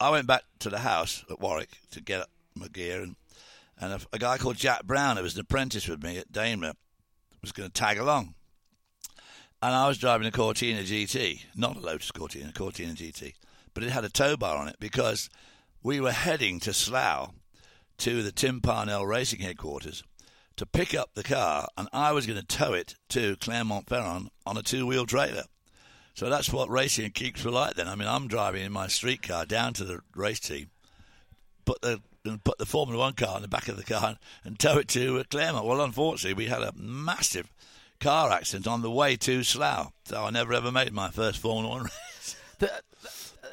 I 0.00 0.10
went 0.10 0.26
back 0.26 0.42
to 0.60 0.70
the 0.70 0.78
house 0.78 1.24
at 1.30 1.40
Warwick 1.40 1.70
to 1.92 2.00
get 2.00 2.20
up 2.20 2.30
my 2.54 2.68
gear, 2.68 3.02
and 3.02 3.16
and 3.80 3.94
a, 3.94 4.00
a 4.12 4.18
guy 4.18 4.38
called 4.38 4.56
Jack 4.56 4.84
Brown, 4.84 5.16
who 5.16 5.22
was 5.22 5.34
an 5.34 5.40
apprentice 5.40 5.88
with 5.88 6.02
me 6.02 6.18
at 6.18 6.30
Daimler, 6.30 6.74
was 7.40 7.52
going 7.52 7.68
to 7.68 7.72
tag 7.72 7.98
along. 7.98 8.34
And 9.60 9.74
I 9.74 9.88
was 9.88 9.98
driving 9.98 10.26
a 10.26 10.32
Cortina 10.32 10.82
GT, 10.82 11.44
not 11.56 11.76
a 11.76 11.80
Lotus 11.80 12.10
Cortina, 12.10 12.50
a 12.50 12.52
Cortina 12.52 12.92
GT, 12.94 13.34
but 13.74 13.82
it 13.82 13.90
had 13.90 14.04
a 14.04 14.08
tow 14.08 14.36
bar 14.36 14.56
on 14.56 14.68
it 14.68 14.76
because 14.80 15.30
we 15.82 16.00
were 16.00 16.12
heading 16.12 16.60
to 16.60 16.72
Slough 16.72 17.32
to 17.98 18.22
the 18.22 18.32
Tim 18.32 18.60
Parnell 18.60 19.06
Racing 19.06 19.40
headquarters 19.40 20.02
to 20.56 20.66
pick 20.66 20.94
up 20.94 21.10
the 21.14 21.22
car, 21.22 21.68
and 21.76 21.88
I 21.92 22.12
was 22.12 22.26
going 22.26 22.38
to 22.40 22.46
tow 22.46 22.72
it 22.72 22.94
to 23.10 23.36
Clermont-Ferrand 23.36 24.30
on 24.46 24.56
a 24.56 24.62
two-wheel 24.62 25.06
trailer. 25.06 25.44
So 26.14 26.28
that's 26.28 26.52
what 26.52 26.68
racing 26.68 27.06
and 27.06 27.14
keeps 27.14 27.44
were 27.44 27.50
like 27.50 27.74
then. 27.74 27.88
I 27.88 27.94
mean, 27.94 28.08
I'm 28.08 28.28
driving 28.28 28.62
in 28.64 28.72
my 28.72 28.86
street 28.86 29.22
car 29.22 29.46
down 29.46 29.72
to 29.74 29.84
the 29.84 30.00
race 30.14 30.40
team, 30.40 30.70
put 31.64 31.80
the 31.82 32.00
and 32.24 32.44
put 32.44 32.58
the 32.58 32.66
Formula 32.66 33.00
One 33.00 33.14
car 33.14 33.34
in 33.36 33.42
the 33.42 33.48
back 33.48 33.66
of 33.66 33.76
the 33.76 33.82
car 33.82 34.16
and 34.44 34.56
tow 34.58 34.78
it 34.78 34.86
to 34.88 35.18
uh, 35.18 35.24
Claremont. 35.28 35.66
Well, 35.66 35.80
unfortunately, 35.80 36.34
we 36.44 36.48
had 36.48 36.62
a 36.62 36.72
massive 36.76 37.50
car 37.98 38.30
accident 38.30 38.68
on 38.68 38.82
the 38.82 38.90
way 38.92 39.16
to 39.16 39.42
Slough, 39.42 39.90
so 40.04 40.22
I 40.24 40.30
never 40.30 40.52
ever 40.52 40.70
made 40.70 40.92
my 40.92 41.10
first 41.10 41.38
Formula 41.38 41.68
One 41.68 41.82
race. 42.14 42.36
the, 42.58 42.70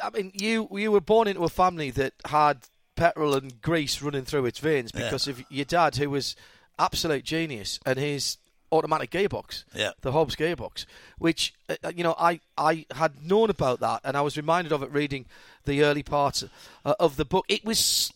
I 0.03 0.09
mean, 0.11 0.31
you 0.35 0.67
you 0.71 0.91
were 0.91 1.01
born 1.01 1.27
into 1.27 1.43
a 1.45 1.49
family 1.49 1.89
that 1.91 2.13
had 2.25 2.67
petrol 2.95 3.33
and 3.35 3.59
grease 3.61 4.01
running 4.01 4.25
through 4.25 4.45
its 4.45 4.59
veins 4.59 4.91
Yeah. 4.93 5.05
because 5.05 5.27
of 5.27 5.41
your 5.49 5.65
dad, 5.65 5.95
who 5.95 6.09
was 6.09 6.35
absolute 6.79 7.23
genius, 7.23 7.79
and 7.85 7.99
his 7.99 8.37
automatic 8.71 9.09
gearbox, 9.11 9.63
Yeah. 9.75 9.91
the 10.01 10.11
Hobbs 10.11 10.35
gearbox, 10.35 10.85
which 11.17 11.53
uh, 11.69 11.75
uh, 11.83 11.91
you 11.95 12.03
know 12.03 12.15
I 12.17 12.39
I 12.57 12.85
had 12.95 13.23
known 13.23 13.49
about 13.49 13.79
that, 13.81 14.01
and 14.03 14.15
I 14.17 14.21
was 14.21 14.37
reminded 14.37 14.71
of 14.71 14.81
it 14.83 14.91
reading 14.91 15.25
the 15.65 15.83
early 15.83 16.03
parts 16.03 16.43
uh, 16.85 16.93
of 16.99 17.15
the 17.17 17.25
book. 17.25 17.45
It 17.49 17.65
was 17.65 18.11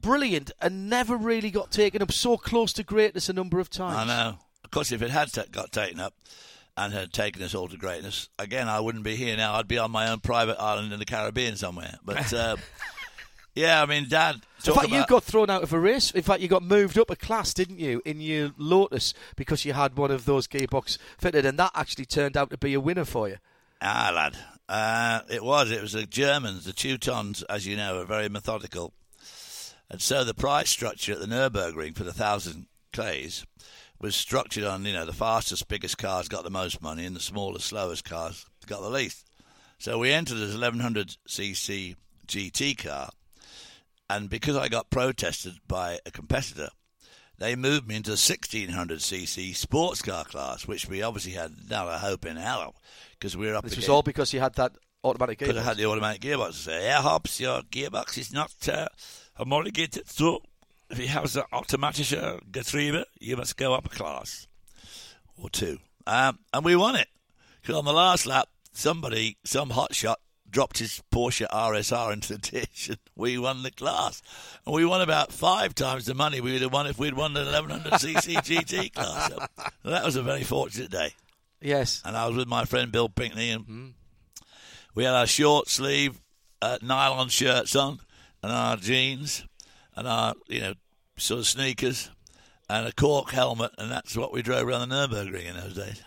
brilliant 0.00 0.50
and 0.60 0.88
never 0.90 1.16
really 1.16 1.50
got 1.50 1.70
taken 1.70 2.02
up 2.02 2.12
so 2.12 2.36
close 2.36 2.72
to 2.74 2.82
greatness 2.82 3.28
a 3.28 3.32
number 3.32 3.60
of 3.60 3.70
times. 3.70 3.96
I 3.98 4.04
know. 4.04 4.38
Of 4.64 4.70
course, 4.70 4.92
if 4.92 5.02
it 5.02 5.10
had 5.10 5.32
ta 5.32 5.44
got 5.50 5.70
taken 5.72 6.00
up 6.00 6.14
and 6.76 6.92
had 6.92 7.12
taken 7.12 7.42
us 7.42 7.54
all 7.54 7.68
to 7.68 7.76
greatness, 7.76 8.28
again, 8.38 8.68
I 8.68 8.80
wouldn't 8.80 9.04
be 9.04 9.16
here 9.16 9.36
now. 9.36 9.54
I'd 9.54 9.68
be 9.68 9.78
on 9.78 9.90
my 9.90 10.08
own 10.10 10.20
private 10.20 10.60
island 10.60 10.92
in 10.92 10.98
the 10.98 11.04
Caribbean 11.04 11.56
somewhere. 11.56 11.98
But 12.04 12.32
uh, 12.32 12.56
yeah, 13.54 13.82
I 13.82 13.86
mean, 13.86 14.08
Dad. 14.08 14.36
In 14.66 14.74
fact, 14.74 14.90
you 14.90 15.04
got 15.06 15.24
thrown 15.24 15.50
out 15.50 15.62
of 15.62 15.72
a 15.72 15.78
race. 15.80 16.10
In 16.10 16.22
fact, 16.22 16.40
you 16.40 16.48
got 16.48 16.62
moved 16.62 16.98
up 16.98 17.10
a 17.10 17.16
class, 17.16 17.52
didn't 17.52 17.78
you, 17.78 18.00
in 18.04 18.20
your 18.20 18.52
Lotus 18.56 19.12
because 19.36 19.64
you 19.64 19.72
had 19.72 19.96
one 19.96 20.10
of 20.10 20.24
those 20.24 20.46
gearbox 20.46 20.98
fitted, 21.18 21.44
and 21.44 21.58
that 21.58 21.72
actually 21.74 22.06
turned 22.06 22.36
out 22.36 22.50
to 22.50 22.58
be 22.58 22.74
a 22.74 22.80
winner 22.80 23.04
for 23.04 23.28
you. 23.28 23.36
Ah, 23.80 24.12
lad. 24.14 24.36
Uh, 24.68 25.20
it 25.28 25.42
was. 25.42 25.70
It 25.70 25.82
was 25.82 25.92
the 25.92 26.06
Germans. 26.06 26.64
The 26.64 26.72
Teutons, 26.72 27.42
as 27.44 27.66
you 27.66 27.76
know, 27.76 28.00
are 28.00 28.04
very 28.04 28.28
methodical. 28.28 28.94
And 29.90 30.00
so 30.00 30.24
the 30.24 30.32
price 30.32 30.70
structure 30.70 31.12
at 31.12 31.20
the 31.20 31.26
Nürburgring 31.26 31.94
for 31.96 32.04
the 32.04 32.12
thousand 32.12 32.66
clays 32.92 33.44
was 34.00 34.16
structured 34.16 34.64
on, 34.64 34.84
you 34.84 34.92
know, 34.92 35.04
the 35.04 35.12
fastest, 35.12 35.68
biggest 35.68 35.98
cars 35.98 36.28
got 36.28 36.44
the 36.44 36.50
most 36.50 36.80
money 36.80 37.04
and 37.04 37.14
the 37.14 37.20
smallest, 37.20 37.66
slowest 37.66 38.04
cars 38.04 38.46
got 38.66 38.80
the 38.80 38.88
least. 38.88 39.26
So 39.78 39.98
we 39.98 40.10
entered 40.10 40.38
as 40.38 40.56
1100cc 40.56 41.96
GT 42.26 42.78
car. 42.78 43.10
And 44.12 44.28
because 44.28 44.56
I 44.56 44.68
got 44.68 44.90
protested 44.90 45.54
by 45.66 45.98
a 46.04 46.10
competitor, 46.10 46.68
they 47.38 47.56
moved 47.56 47.88
me 47.88 47.96
into 47.96 48.10
the 48.10 48.16
1600cc 48.16 49.56
sports 49.56 50.02
car 50.02 50.24
class, 50.24 50.66
which 50.66 50.86
we 50.86 51.02
obviously 51.02 51.32
had 51.32 51.52
not 51.70 51.88
a 51.88 51.98
hope 51.98 52.26
in 52.26 52.36
hell 52.36 52.76
because 53.18 53.36
we 53.36 53.46
were 53.46 53.54
up 53.54 53.64
This 53.64 53.76
was 53.76 53.88
all 53.88 54.02
because 54.02 54.34
you 54.34 54.40
had 54.40 54.54
that 54.56 54.72
automatic 55.02 55.38
because 55.38 55.56
I 55.56 55.60
gearbox. 55.60 55.64
had 55.64 55.76
the 55.78 55.86
automatic 55.86 56.20
gearbox. 56.20 56.52
Say, 56.54 56.84
yeah, 56.84 57.00
Hobbs, 57.00 57.40
your 57.40 57.62
gearbox 57.62 58.18
is 58.18 58.32
not 58.32 58.52
uh, 58.68 58.88
homologated, 59.34 60.08
so 60.08 60.42
if 60.90 60.98
you 60.98 61.08
have 61.08 61.32
the 61.32 61.46
automatische 61.52 62.38
Getriebe, 62.50 63.04
you 63.18 63.36
must 63.38 63.56
go 63.56 63.72
up 63.72 63.86
a 63.86 63.88
class 63.88 64.46
or 65.42 65.48
two. 65.48 65.78
Um, 66.06 66.38
and 66.52 66.64
we 66.66 66.76
won 66.76 66.96
it. 66.96 67.08
Because 67.62 67.76
on 67.76 67.86
the 67.86 67.94
last 67.94 68.26
lap, 68.26 68.48
somebody, 68.72 69.38
some 69.44 69.70
hotshot, 69.70 70.16
dropped 70.52 70.78
his 70.78 71.02
Porsche 71.10 71.48
RSR 71.48 72.12
into 72.12 72.34
the 72.34 72.38
ditch, 72.50 72.88
and 72.90 72.98
we 73.16 73.38
won 73.38 73.62
the 73.64 73.70
class. 73.72 74.22
And 74.64 74.74
we 74.74 74.84
won 74.84 75.00
about 75.02 75.32
five 75.32 75.74
times 75.74 76.04
the 76.06 76.14
money 76.14 76.40
we 76.40 76.52
would 76.52 76.62
have 76.62 76.72
won 76.72 76.86
if 76.86 76.98
we'd 76.98 77.14
won 77.14 77.32
the 77.32 77.40
1100cc 77.44 78.36
GT 78.36 78.92
class. 78.94 79.32
So 79.82 79.90
that 79.90 80.04
was 80.04 80.14
a 80.16 80.22
very 80.22 80.44
fortunate 80.44 80.90
day 80.90 81.14
Yes. 81.60 82.02
and 82.04 82.16
I 82.16 82.26
was 82.28 82.36
with 82.36 82.48
my 82.48 82.64
friend 82.66 82.92
Bill 82.92 83.08
Pinkney, 83.08 83.50
and 83.50 83.94
we 84.94 85.04
had 85.04 85.14
our 85.14 85.26
short 85.26 85.68
sleeve 85.68 86.20
uh, 86.60 86.78
nylon 86.82 87.28
shirts 87.28 87.74
on, 87.74 87.98
and 88.42 88.52
our 88.52 88.76
jeans, 88.76 89.44
and 89.96 90.06
our 90.06 90.34
you 90.48 90.60
know 90.60 90.74
sort 91.16 91.40
of 91.40 91.46
sneakers, 91.46 92.10
and 92.68 92.86
a 92.86 92.92
cork 92.92 93.30
helmet, 93.30 93.70
and 93.78 93.90
that's 93.90 94.16
what 94.16 94.32
we 94.32 94.42
drove 94.42 94.66
around 94.68 94.88
the 94.88 94.94
Nurburgring 94.94 95.46
in 95.46 95.56
those 95.56 95.74
days. 95.74 96.02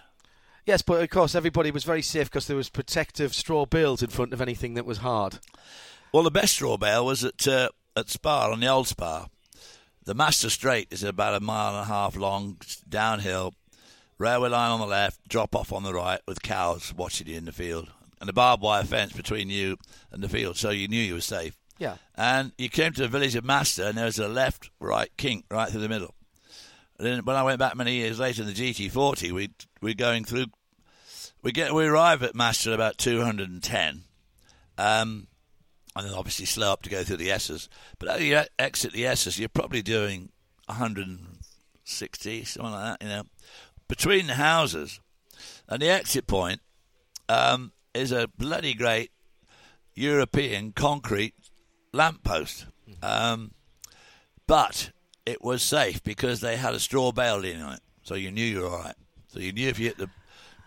Yes, 0.65 0.81
but 0.81 1.01
of 1.01 1.09
course 1.09 1.35
everybody 1.35 1.69
was 1.69 1.83
very 1.83 2.01
safe 2.01 2.29
because 2.29 2.47
there 2.47 2.57
was 2.57 2.69
protective 2.69 3.33
straw 3.35 3.65
bales 3.65 4.01
in 4.01 4.09
front 4.09 4.33
of 4.33 4.41
anything 4.41 4.73
that 4.73 4.85
was 4.85 4.99
hard. 4.99 5.39
Well, 6.11 6.23
the 6.23 6.31
best 6.31 6.53
straw 6.53 6.77
bale 6.77 7.05
was 7.05 7.23
at 7.23 7.47
uh, 7.47 7.69
at 7.95 8.09
Spa 8.09 8.51
on 8.51 8.59
the 8.59 8.67
old 8.67 8.87
Spa. 8.87 9.27
The 10.05 10.15
Masta 10.15 10.49
Straight 10.49 10.87
is 10.91 11.03
about 11.03 11.35
a 11.35 11.39
mile 11.39 11.69
and 11.69 11.83
a 11.83 11.85
half 11.85 12.15
long, 12.15 12.57
downhill, 12.87 13.53
railway 14.17 14.49
line 14.49 14.71
on 14.71 14.79
the 14.79 14.85
left, 14.85 15.27
drop 15.27 15.55
off 15.55 15.73
on 15.73 15.83
the 15.83 15.93
right, 15.93 16.21
with 16.27 16.41
cows 16.41 16.93
watching 16.95 17.27
you 17.27 17.37
in 17.37 17.45
the 17.45 17.51
field, 17.51 17.89
and 18.21 18.29
a 18.29 18.33
barbed 18.33 18.63
wire 18.63 18.83
fence 18.83 19.13
between 19.13 19.49
you 19.49 19.77
and 20.11 20.23
the 20.23 20.29
field, 20.29 20.57
so 20.57 20.69
you 20.69 20.87
knew 20.87 21.01
you 21.01 21.15
were 21.15 21.21
safe. 21.21 21.57
Yeah. 21.77 21.97
And 22.15 22.53
you 22.57 22.69
came 22.69 22.93
to 22.93 23.01
the 23.01 23.07
village 23.07 23.35
of 23.35 23.43
Masta, 23.43 23.87
and 23.87 23.97
there 23.97 24.05
was 24.05 24.19
a 24.19 24.27
left, 24.27 24.69
right 24.79 25.11
kink 25.17 25.45
right 25.51 25.69
through 25.69 25.81
the 25.81 25.89
middle. 25.89 26.14
Then 26.97 27.25
when 27.25 27.35
I 27.35 27.43
went 27.43 27.59
back 27.59 27.75
many 27.75 27.95
years 27.95 28.19
later 28.19 28.41
in 28.41 28.47
the 28.47 28.53
GT40, 28.53 29.31
we 29.31 29.49
we're 29.81 29.93
going 29.93 30.23
through. 30.23 30.45
We 31.41 31.51
get 31.51 31.73
we 31.73 31.85
arrive 31.85 32.23
at 32.23 32.35
Masta 32.35 32.73
about 32.73 32.97
210, 32.97 34.03
um, 34.77 35.27
and 35.95 36.07
then 36.07 36.13
obviously 36.13 36.45
slow 36.45 36.71
up 36.71 36.81
to 36.83 36.89
go 36.89 37.03
through 37.03 37.17
the 37.17 37.31
S's. 37.31 37.69
But 37.99 38.09
as 38.09 38.23
you 38.23 38.41
exit 38.57 38.93
the 38.93 39.05
S's, 39.05 39.37
you're 39.37 39.49
probably 39.49 39.81
doing 39.81 40.31
160, 40.67 42.43
something 42.45 42.71
like 42.71 42.99
that. 42.99 43.05
You 43.05 43.09
know, 43.09 43.23
between 43.87 44.27
the 44.27 44.35
houses, 44.35 44.99
and 45.67 45.81
the 45.81 45.89
exit 45.89 46.27
point 46.27 46.61
um, 47.29 47.73
is 47.93 48.11
a 48.11 48.27
bloody 48.37 48.73
great 48.73 49.11
European 49.93 50.71
concrete 50.71 51.33
lamppost. 51.93 52.67
Um, 53.01 53.51
but 54.47 54.91
it 55.25 55.43
was 55.43 55.63
safe 55.63 56.03
because 56.03 56.41
they 56.41 56.57
had 56.57 56.73
a 56.73 56.79
straw 56.79 57.11
bale 57.11 57.37
leaning 57.37 57.61
on 57.61 57.73
it, 57.73 57.81
so 58.03 58.15
you 58.15 58.31
knew 58.31 58.45
you 58.45 58.61
were 58.61 58.67
all 58.67 58.79
right. 58.79 58.95
So 59.27 59.39
you 59.39 59.51
knew 59.51 59.67
if 59.67 59.79
you 59.79 59.87
hit 59.87 59.97
the 59.97 60.09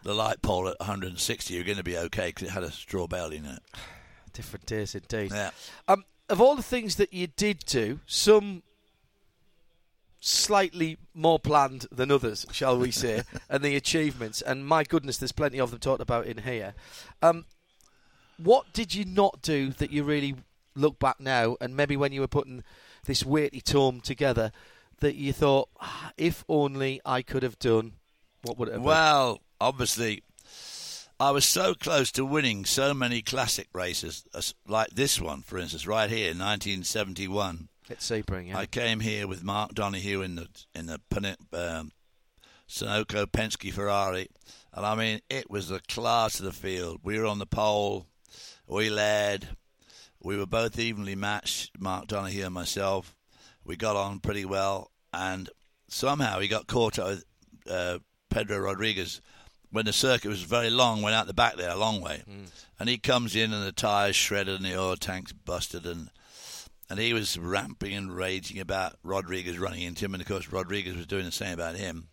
the 0.03 0.15
light 0.15 0.43
pole 0.43 0.69
at 0.69 0.79
160, 0.79 1.53
you're 1.55 1.65
going 1.65 1.77
to 1.77 1.85
be 1.85 1.99
okay 1.99 2.29
because 2.29 2.49
it 2.49 2.53
had 2.53 2.63
a 2.63 2.71
straw 2.71 3.07
bale 3.07 3.33
in 3.33 3.45
it. 3.45 3.61
Different 4.33 4.67
days 4.67 4.95
indeed. 4.95 5.33
Yeah. 5.33 5.51
Um, 5.89 6.05
of 6.29 6.41
all 6.41 6.55
the 6.55 6.63
things 6.63 6.97
that 6.97 7.13
you 7.13 7.27
did 7.27 7.65
do, 7.67 8.01
some 8.07 8.63
slightly 10.21 10.99
more 11.15 11.39
planned 11.39 11.87
than 11.91 12.11
others, 12.11 12.47
shall 12.53 12.79
we 12.79 12.91
say, 12.91 13.23
and 13.51 13.63
the 13.63 13.77
achievements, 13.77 14.43
and 14.43 14.67
my 14.67 14.85
goodness, 14.85 15.19
there's 15.19 15.33
plenty 15.33 15.59
of 15.59 15.71
them 15.71 15.81
talked 15.81 16.03
about 16.03 16.27
in 16.27 16.39
here. 16.39 16.75
Um, 17.23 17.47
what 18.37 18.73
did 18.73 18.95
you 18.95 19.05
not 19.05 19.43
do 19.43 19.71
that 19.71 19.91
you 19.91 20.05
really 20.05 20.37
look 20.75 20.99
back 20.99 21.21
now, 21.21 21.57
and 21.61 21.77
maybe 21.77 21.97
when 21.97 22.13
you 22.13 22.21
were 22.21 22.29
putting 22.29 22.63
this 23.09 23.25
weighty 23.25 23.61
tome 23.61 24.01
together, 24.01 24.53
that 25.01 25.17
you 25.17 25.33
thought, 25.33 25.69
"Ah, 25.81 26.13
if 26.17 26.45
only 26.49 27.01
I 27.05 27.23
could 27.23 27.43
have 27.43 27.59
done, 27.59 27.95
what 28.43 28.59
would 28.59 28.69
it 28.69 28.73
have 28.73 28.81
been? 28.81 28.87
Well, 28.87 29.41
obviously, 29.61 30.23
I 31.19 31.33
was 31.33 31.45
so 31.45 31.75
close 31.75 32.13
to 32.13 32.25
winning 32.25 32.65
so 32.65 32.95
many 32.95 33.23
classic 33.23 33.69
races, 33.73 34.25
like 34.67 34.91
this 34.91 35.21
one, 35.21 35.43
for 35.43 35.59
instance, 35.59 35.87
right 35.87 36.09
here, 36.09 36.29
1971. 36.29 37.69
It's 37.91 38.09
Sebring, 38.09 38.49
yeah. 38.49 38.59
I 38.59 38.67
came 38.67 39.01
here 39.01 39.27
with 39.27 39.43
Mark 39.43 39.75
Donohue 39.75 40.21
in 40.21 40.37
the 40.37 40.49
in 40.75 40.87
the 40.87 41.01
um, 41.55 41.93
Sunoco 42.69 43.25
Penske 43.27 43.73
Ferrari, 43.73 44.29
and 44.75 44.85
I 44.85 44.95
mean 44.95 45.21
it 45.31 45.51
was 45.51 45.69
the 45.69 45.81
class 45.89 46.39
of 46.39 46.45
the 46.45 46.53
field. 46.53 47.01
We 47.03 47.19
were 47.19 47.27
on 47.27 47.39
the 47.39 47.47
pole, 47.47 48.07
we 48.67 48.91
led, 48.91 49.57
we 50.29 50.37
were 50.37 50.45
both 50.45 50.79
evenly 50.79 51.15
matched. 51.15 51.71
Mark 51.81 52.07
Donohue 52.07 52.45
and 52.45 52.53
myself, 52.53 53.17
we 53.65 53.77
got 53.77 53.97
on 53.97 54.21
pretty 54.21 54.45
well, 54.45 54.91
and 55.11 55.49
somehow 55.89 56.39
he 56.39 56.49
got 56.49 56.67
caught 56.67 56.99
up 56.99 57.09
with 57.09 57.25
uh, 57.67 57.99
Pedro 58.29 58.59
Rodriguez 58.59 59.23
when 59.71 59.87
the 59.87 59.93
circuit 59.95 60.29
was 60.29 60.43
very 60.43 60.69
long. 60.69 61.01
Went 61.01 61.17
out 61.17 61.29
the 61.29 61.33
back 61.33 61.57
there 61.57 61.71
a 61.71 61.77
long 61.77 62.03
way, 62.03 62.25
and 62.79 62.91
he 62.91 62.99
comes 62.99 63.35
in 63.35 63.55
and 63.55 63.67
the 63.67 63.73
tires 63.73 64.17
shredded 64.17 64.57
and 64.57 64.67
the 64.67 64.79
oil 64.79 64.97
tank's 64.97 65.33
busted 65.33 65.87
and 65.87 66.11
and 66.91 66.99
he 66.99 67.15
was 67.15 67.39
ramping 67.39 67.95
and 67.95 68.15
raging 68.15 68.61
about 68.61 68.97
Rodriguez 69.03 69.59
running 69.59 69.81
into 69.81 70.05
him, 70.05 70.13
and 70.13 70.21
of 70.21 70.29
course 70.29 70.53
Rodriguez 70.53 70.95
was 70.95 71.07
doing 71.07 71.25
the 71.25 71.33
same 71.33 71.55
about 71.55 71.77
him. 71.77 72.09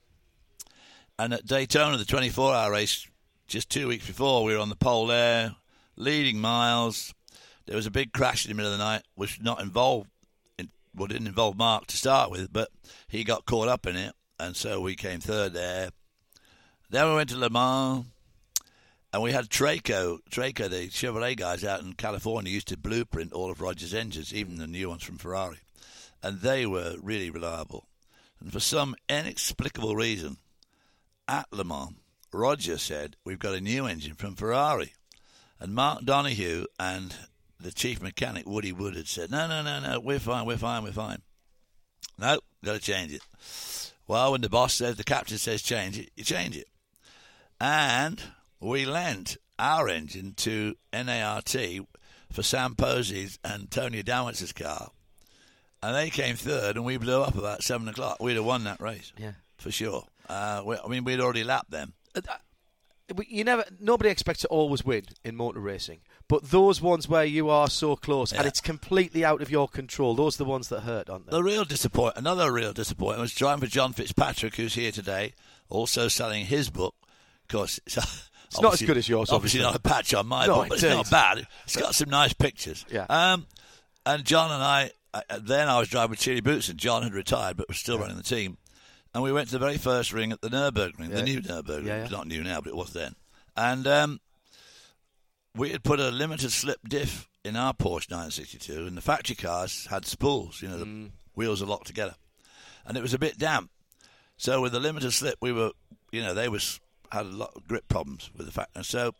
And 1.19 1.34
at 1.34 1.45
Daytona, 1.45 1.98
the 1.98 2.05
24-hour 2.05 2.72
race, 2.72 3.07
just 3.48 3.69
two 3.69 3.89
weeks 3.89 4.07
before, 4.07 4.45
we 4.45 4.53
were 4.53 4.62
on 4.62 4.69
the 4.69 4.75
pole 4.77 5.07
there, 5.07 5.55
leading 5.98 6.39
miles. 6.39 7.13
There 7.65 7.75
was 7.75 7.88
a 7.88 7.91
big 7.91 8.13
crash 8.13 8.45
in 8.45 8.50
the 8.50 8.55
middle 8.55 8.72
of 8.72 8.77
the 8.77 8.84
night, 8.84 9.03
which 9.15 9.41
not 9.41 9.62
involved, 9.62 10.10
in, 10.57 10.69
well, 10.93 11.07
didn't 11.07 11.27
involve 11.27 11.57
Mark 11.57 11.88
to 11.88 11.98
start 11.98 12.29
with, 12.29 12.51
but 12.53 12.69
he 13.07 13.24
got 13.24 13.45
caught 13.45 13.67
up 13.67 13.88
in 13.88 13.95
it, 13.95 14.13
and 14.39 14.55
so 14.55 14.81
we 14.81 14.95
came 14.95 15.19
third 15.19 15.53
there. 15.53 15.89
Then 16.89 17.10
we 17.10 17.15
went 17.15 17.29
to 17.29 17.38
Le 17.38 17.50
Mans, 17.50 18.05
and 19.12 19.24
we 19.24 19.31
had 19.31 19.50
Traco, 19.50 20.19
Traco, 20.29 20.69
the 20.69 20.89
Chevrolet 20.89 21.38
guys 21.38 21.63
out 21.63 21.81
in 21.81 21.93
California 21.93 22.51
used 22.51 22.67
to 22.67 22.77
blueprint 22.77 23.34
all 23.34 23.50
of 23.50 23.62
Roger's 23.62 23.93
engines, 23.93 24.34
even 24.34 24.57
the 24.57 24.67
new 24.67 24.89
ones 24.89 25.03
from 25.03 25.17
Ferrari. 25.17 25.60
And 26.22 26.41
they 26.41 26.65
were 26.65 26.95
really 27.01 27.29
reliable. 27.29 27.88
And 28.41 28.51
for 28.51 28.60
some 28.60 28.95
inexplicable 29.07 29.95
reason, 29.95 30.38
at 31.27 31.48
Le 31.51 31.63
Mans, 31.63 31.95
Roger 32.34 32.77
said, 32.77 33.15
We've 33.24 33.39
got 33.39 33.55
a 33.55 33.62
new 33.62 33.88
engine 33.88 34.15
from 34.15 34.36
Ferrari. 34.36 34.93
And 35.60 35.74
Mark 35.74 36.03
Donohue 36.03 36.65
and 36.77 37.15
the 37.59 37.71
chief 37.71 38.01
mechanic, 38.01 38.45
Woody 38.47 38.71
Wood, 38.71 38.95
had 38.95 39.07
said, 39.07 39.31
No, 39.31 39.47
no, 39.47 39.62
no, 39.62 39.79
no, 39.79 40.00
we're 40.00 40.19
fine, 40.19 40.45
we're 40.45 40.57
fine, 40.57 40.83
we're 40.83 40.91
fine. 40.91 41.21
No, 42.17 42.39
got 42.63 42.74
to 42.74 42.79
change 42.79 43.13
it. 43.13 43.21
Well, 44.07 44.31
when 44.31 44.41
the 44.41 44.50
boss 44.50 44.74
says, 44.74 44.95
the 44.95 45.03
captain 45.03 45.38
says 45.38 45.62
change 45.62 45.97
it, 45.97 46.12
you 46.15 46.24
change 46.24 46.55
it. 46.55 46.67
And 47.59 48.21
we 48.59 48.85
lent 48.85 49.38
our 49.57 49.89
engine 49.89 50.33
to 50.38 50.75
NART 50.93 51.85
for 52.31 52.43
Sam 52.43 52.75
Posey's 52.75 53.39
and 53.43 53.71
Tony 53.71 54.03
Adamowicz's 54.03 54.53
car. 54.53 54.91
And 55.81 55.95
they 55.95 56.09
came 56.09 56.35
third, 56.35 56.77
and 56.77 56.85
we 56.85 56.97
blew 56.97 57.21
up 57.21 57.35
about 57.35 57.63
7 57.63 57.88
o'clock. 57.88 58.17
We'd 58.19 58.35
have 58.35 58.45
won 58.45 58.63
that 58.63 58.81
race. 58.81 59.13
Yeah. 59.17 59.33
For 59.57 59.71
sure. 59.71 60.05
Uh, 60.27 60.63
we, 60.65 60.77
I 60.83 60.88
mean, 60.88 61.03
we'd 61.03 61.19
already 61.19 61.43
lapped 61.43 61.71
them. 61.71 61.93
You 63.27 63.43
never 63.43 63.63
nobody 63.79 64.09
expects 64.09 64.41
to 64.41 64.47
always 64.47 64.83
win 64.83 65.03
in 65.24 65.35
motor 65.35 65.59
racing 65.59 66.00
but 66.27 66.50
those 66.50 66.81
ones 66.81 67.07
where 67.07 67.24
you 67.24 67.50
are 67.50 67.69
so 67.69 67.95
close 67.95 68.33
and 68.33 68.47
it's 68.47 68.59
completely 68.59 69.24
out 69.24 69.43
of 69.43 69.51
your 69.51 69.67
control 69.67 70.15
those 70.15 70.35
are 70.35 70.43
the 70.43 70.50
ones 70.50 70.69
that 70.69 70.79
hurt 70.81 71.07
aren't 71.07 71.27
they 71.27 71.31
The 71.31 71.43
real 71.43 71.65
disappointment, 71.65 72.17
another 72.17 72.51
real 72.51 72.74
disappointment, 72.74 73.21
was 73.21 73.33
driving 73.35 73.62
for 73.62 73.71
John 73.71 73.93
Fitzpatrick, 73.93 74.55
who's 74.55 74.74
here 74.74 74.91
today, 74.91 75.33
also 75.69 76.07
selling 76.07 76.45
his 76.45 76.71
book. 76.71 76.95
Of 77.43 77.47
course, 77.50 77.79
it's, 77.85 77.97
It's 78.47 78.62
not 78.62 78.74
as 78.74 78.81
good 78.81 78.97
as 78.97 79.09
yours, 79.09 79.29
Obviously, 79.31 79.59
obviously. 79.59 79.62
not 79.62 79.75
a 79.75 79.79
patch 79.95 80.13
on 80.13 80.27
my 80.27 80.45
No, 80.47 80.55
book, 80.55 80.69
but 80.69 80.74
it's 80.75 80.83
not 80.83 81.09
bad. 81.09 81.45
It's 81.65 81.75
got 81.75 81.93
some 81.93 82.09
nice 82.09 82.31
pictures. 82.33 82.85
Yeah. 82.89 83.05
Um, 83.09 83.47
and 84.05 84.24
John 84.24 84.50
and 84.51 84.63
I, 84.63 84.91
uh, 85.13 85.21
then 85.41 85.67
I 85.67 85.77
was 85.79 85.89
driving 85.89 86.12
with 86.12 86.19
Thierry 86.19 86.41
Boutsen, 86.41 86.69
and 86.69 86.79
John 86.79 87.03
had 87.03 87.13
retired, 87.13 87.57
but 87.57 87.67
was 87.67 87.77
still 87.77 88.00
running 88.00 88.15
the 88.17 88.24
team. 88.24 88.57
And 89.15 89.24
we 89.24 89.31
went 89.31 89.48
to 89.48 89.53
the 89.53 89.60
very 89.65 89.77
first 89.77 90.12
ring 90.13 90.31
at 90.34 90.41
the 90.41 90.50
Nurburgring, 90.50 91.10
Yeah. 91.10 91.15
the 91.15 91.24
new 91.24 91.41
Nurburgring. 91.41 91.86
Yeah, 91.86 91.98
yeah. 91.98 92.03
It's 92.03 92.12
not 92.12 92.27
new 92.27 92.43
now, 92.43 92.60
but 92.60 92.69
it 92.69 92.75
was 92.75 92.91
then. 92.91 93.15
And 93.55 93.88
um, 93.88 94.19
we 95.55 95.69
had 95.72 95.84
put 95.84 96.00
a 96.01 96.10
limited 96.12 96.51
slip 96.51 96.79
diff 96.88 97.27
in 97.43 97.55
our 97.55 97.74
Porsche 97.74 98.10
962, 98.12 98.86
and 98.88 98.98
the 98.98 99.01
factory 99.01 99.36
cars 99.36 99.88
had 99.89 100.05
spools. 100.05 100.62
You 100.62 100.67
know, 100.67 100.77
the 100.77 100.86
Mm. 100.86 101.12
wheels 101.34 101.62
are 101.62 101.65
locked 101.65 101.88
together, 101.88 102.15
and 102.86 102.98
it 102.98 103.01
was 103.01 103.13
a 103.13 103.17
bit 103.19 103.38
damp. 103.38 103.72
So 104.38 104.60
with 104.62 104.74
the 104.74 104.79
limited 104.81 105.12
slip, 105.12 105.38
we 105.41 105.53
were, 105.53 105.72
you 106.12 106.22
know, 106.22 106.34
they 106.34 106.50
was 106.50 106.79
had 107.12 107.25
a 107.25 107.29
lot 107.29 107.53
of 107.55 107.65
grip 107.67 107.88
problems 107.88 108.29
with 108.36 108.48
the 108.48 108.51
factory. 108.51 108.74
And 108.75 108.86
so 108.86 109.13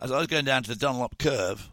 as 0.00 0.10
I 0.10 0.16
was 0.18 0.28
going 0.28 0.46
down 0.46 0.62
to 0.62 0.70
the 0.70 0.76
Dunlop 0.76 1.18
curve, 1.18 1.68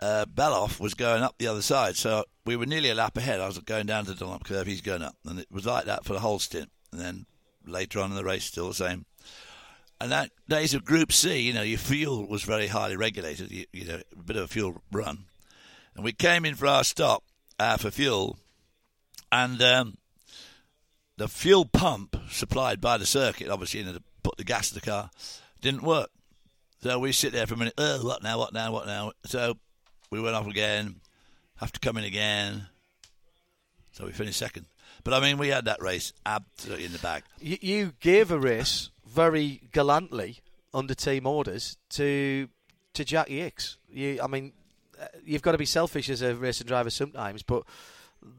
uh, 0.00 0.26
Bellof 0.26 0.78
was 0.78 0.92
going 0.92 1.22
up 1.22 1.36
the 1.38 1.46
other 1.46 1.62
side, 1.62 1.96
so 1.96 2.24
we 2.44 2.56
were 2.56 2.66
nearly 2.66 2.90
a 2.90 2.94
lap 2.94 3.16
ahead. 3.16 3.40
I 3.40 3.46
was 3.46 3.58
going 3.60 3.86
down 3.86 4.04
to 4.04 4.10
the 4.12 4.18
Dunlop 4.18 4.44
curve, 4.44 4.66
he's 4.66 4.82
going 4.82 5.00
up, 5.02 5.16
and 5.24 5.38
it 5.38 5.50
was 5.50 5.64
like 5.64 5.86
that 5.86 6.04
for 6.04 6.12
the 6.12 6.20
whole 6.20 6.38
stint. 6.38 6.70
And 6.94 7.02
then 7.02 7.26
later 7.66 7.98
on 7.98 8.10
in 8.10 8.16
the 8.16 8.22
race, 8.22 8.44
still 8.44 8.68
the 8.68 8.74
same. 8.74 9.04
And 10.00 10.12
that 10.12 10.30
days 10.48 10.74
of 10.74 10.84
Group 10.84 11.12
C, 11.12 11.40
you 11.40 11.52
know, 11.52 11.62
your 11.62 11.78
fuel 11.78 12.28
was 12.28 12.44
very 12.44 12.68
highly 12.68 12.96
regulated. 12.96 13.50
You, 13.50 13.64
you 13.72 13.84
know, 13.84 14.00
a 14.12 14.22
bit 14.22 14.36
of 14.36 14.44
a 14.44 14.46
fuel 14.46 14.80
run, 14.92 15.24
and 15.96 16.04
we 16.04 16.12
came 16.12 16.44
in 16.44 16.54
for 16.54 16.68
our 16.68 16.84
stop 16.84 17.24
uh, 17.58 17.78
for 17.78 17.90
fuel, 17.90 18.38
and 19.32 19.60
um, 19.60 19.96
the 21.16 21.26
fuel 21.26 21.64
pump 21.64 22.16
supplied 22.30 22.80
by 22.80 22.96
the 22.96 23.06
circuit, 23.06 23.48
obviously, 23.48 23.80
you 23.80 23.86
know, 23.86 23.94
to 23.94 24.02
put 24.22 24.36
the 24.36 24.44
gas 24.44 24.70
in 24.70 24.76
the 24.76 24.80
car, 24.80 25.10
didn't 25.60 25.82
work. 25.82 26.10
So 26.80 27.00
we 27.00 27.10
sit 27.10 27.32
there 27.32 27.48
for 27.48 27.54
a 27.54 27.56
minute. 27.56 27.74
Oh, 27.76 28.06
what 28.06 28.22
now? 28.22 28.38
What 28.38 28.52
now? 28.52 28.70
What 28.70 28.86
now? 28.86 29.12
So 29.24 29.56
we 30.10 30.20
went 30.20 30.36
off 30.36 30.46
again. 30.46 31.00
Have 31.56 31.72
to 31.72 31.80
come 31.80 31.96
in 31.96 32.04
again. 32.04 32.68
So 33.90 34.06
we 34.06 34.12
finished 34.12 34.38
second. 34.38 34.66
But 35.04 35.14
I 35.14 35.20
mean, 35.20 35.36
we 35.38 35.48
had 35.48 35.66
that 35.66 35.80
race 35.82 36.12
absolutely 36.24 36.86
in 36.86 36.92
the 36.92 36.98
bag. 36.98 37.22
You, 37.40 37.58
you 37.60 37.92
gave 38.00 38.30
a 38.30 38.38
race 38.38 38.90
very 39.06 39.60
gallantly 39.72 40.38
under 40.72 40.94
team 40.94 41.26
orders 41.26 41.76
to 41.90 42.48
to 42.94 43.04
Jacky 43.04 43.38
Ickx. 43.40 43.76
You, 43.90 44.20
I 44.22 44.26
mean, 44.26 44.52
uh, 45.00 45.06
you've 45.24 45.42
got 45.42 45.52
to 45.52 45.58
be 45.58 45.66
selfish 45.66 46.08
as 46.08 46.22
a 46.22 46.34
racing 46.34 46.66
driver 46.66 46.90
sometimes, 46.90 47.42
but 47.42 47.64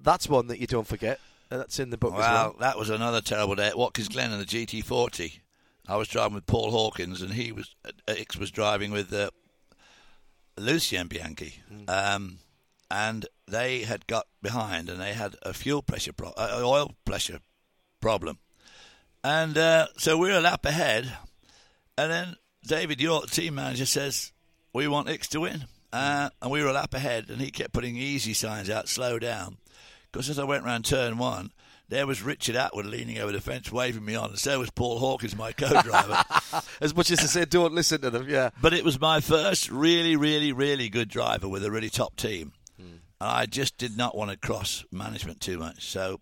that's 0.02 0.28
one 0.28 0.48
that 0.48 0.60
you 0.60 0.68
don't 0.68 0.88
forget. 0.88 1.20
That's 1.50 1.78
in 1.80 1.92
the 1.92 1.98
book 1.98 2.14
Well, 2.14 2.22
as 2.24 2.28
well. 2.30 2.56
that 2.60 2.78
was 2.78 2.90
another 2.90 3.22
terrible 3.22 3.54
day 3.56 3.68
at 3.68 3.78
Watkins 3.78 4.10
Glen 4.10 4.32
in 4.32 4.40
the 4.40 4.46
GT40. 4.46 5.40
I 5.88 5.96
was 5.98 6.08
driving 6.08 6.34
with 6.34 6.48
Paul 6.48 6.72
Hawkins, 6.72 7.22
and 7.22 7.34
he 7.34 7.52
was 7.52 7.76
Ickx 8.08 8.38
was 8.40 8.50
driving 8.50 8.92
with 8.92 9.14
uh, 9.14 9.30
Lucien 10.58 11.08
Bianchi, 11.08 11.62
um, 11.88 12.40
and 12.90 13.26
they 13.48 13.82
had 13.82 14.08
got 14.08 14.28
behind, 14.42 14.90
and 14.90 15.00
they 15.00 15.14
had 15.14 15.36
a 15.44 15.54
fuel 15.54 15.82
pressure, 15.82 16.14
pro- 16.14 16.34
uh, 16.38 16.62
oil 16.64 16.92
pressure 17.06 17.40
problem, 18.02 18.40
and 19.24 19.58
uh, 19.58 19.88
so 19.98 20.18
we 20.18 20.30
were 20.30 20.38
a 20.38 20.42
lap 20.42 20.66
ahead, 20.66 21.12
and 21.98 22.12
then 22.12 22.36
David 22.66 23.02
Yorke, 23.02 23.28
the 23.28 23.36
team 23.36 23.56
manager, 23.56 23.86
says 23.86 24.32
we 24.74 24.88
want 24.88 25.08
Ickx 25.08 25.28
to 25.30 25.42
win, 25.42 25.66
uh, 25.94 26.30
and 26.42 26.52
we 26.52 26.62
were 26.62 26.70
a 26.70 26.74
lap 26.74 26.94
ahead, 26.94 27.30
and 27.30 27.42
he 27.42 27.52
kept 27.52 27.74
putting 27.74 27.98
easy 27.98 28.34
signs 28.34 28.70
out, 28.70 28.90
slow 28.90 29.20
down, 29.20 29.58
because 30.12 30.30
as 30.30 30.40
I 30.40 30.44
went 30.44 30.66
round 30.66 30.86
turn 30.86 31.18
one. 31.18 31.52
There 31.88 32.08
was 32.08 32.24
Richard 32.24 32.56
Attwood 32.56 32.90
leaning 32.90 33.20
over 33.20 33.32
the 33.32 33.40
fence, 33.40 33.72
waving 33.72 34.04
me 34.04 34.16
on, 34.16 34.32
and 34.32 34.40
so 34.40 34.58
was 34.58 34.72
Paul 34.72 34.98
Hawkins, 34.98 35.36
my 35.36 35.52
co-driver. 35.52 36.24
As 36.82 36.96
much 36.96 37.12
as 37.12 37.20
to 37.20 37.28
say, 37.28 37.46
don't 37.46 37.76
listen 37.76 38.02
to 38.02 38.10
them. 38.10 38.28
Yeah. 38.28 38.50
But 38.60 38.74
it 38.74 38.84
was 38.84 39.00
my 39.00 39.20
first 39.20 39.70
really, 39.70 40.16
really, 40.16 40.52
really 40.52 40.90
good 40.90 41.10
driver 41.10 41.48
with 41.48 41.64
a 41.64 41.70
really 41.70 41.92
top 41.92 42.16
team. 42.16 42.54
And 42.78 43.30
I 43.30 43.46
just 43.46 43.78
did 43.78 43.98
not 43.98 44.16
want 44.16 44.32
to 44.32 44.38
cross 44.38 44.84
management 44.92 45.40
too 45.42 45.58
much. 45.58 45.88
So 45.90 46.20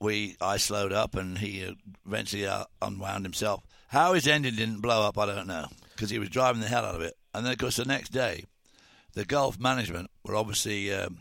we, 0.00 0.36
I 0.40 0.56
slowed 0.56 0.92
up 0.92 1.14
and 1.14 1.38
he 1.38 1.74
eventually 2.06 2.46
uh, 2.46 2.64
unwound 2.82 3.24
himself. 3.24 3.62
How 3.88 4.14
his 4.14 4.26
engine 4.26 4.56
didn't 4.56 4.80
blow 4.80 5.02
up, 5.06 5.16
I 5.18 5.26
don't 5.26 5.46
know, 5.46 5.66
because 5.94 6.10
he 6.10 6.18
was 6.18 6.28
driving 6.28 6.60
the 6.60 6.68
hell 6.68 6.84
out 6.84 6.96
of 6.96 7.02
it. 7.02 7.16
And 7.32 7.44
then, 7.44 7.52
of 7.52 7.58
course, 7.58 7.76
the 7.76 7.84
next 7.84 8.10
day, 8.10 8.44
the 9.14 9.24
Gulf 9.24 9.58
management 9.58 10.10
were 10.24 10.34
obviously 10.34 10.92
um, 10.92 11.18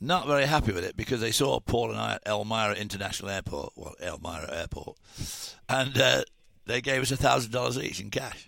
not 0.00 0.26
very 0.26 0.46
happy 0.46 0.72
with 0.72 0.84
it 0.84 0.96
because 0.96 1.20
they 1.20 1.30
saw 1.30 1.60
Paul 1.60 1.90
and 1.90 2.00
I 2.00 2.14
at 2.14 2.22
Elmira 2.26 2.74
International 2.74 3.30
Airport, 3.30 3.72
well, 3.76 3.94
Elmira 4.00 4.48
Airport, 4.52 4.96
and 5.68 5.96
uh, 5.96 6.22
they 6.66 6.80
gave 6.80 7.02
us 7.02 7.10
a 7.12 7.16
thousand 7.16 7.52
dollars 7.52 7.78
each 7.78 8.00
in 8.00 8.10
cash. 8.10 8.47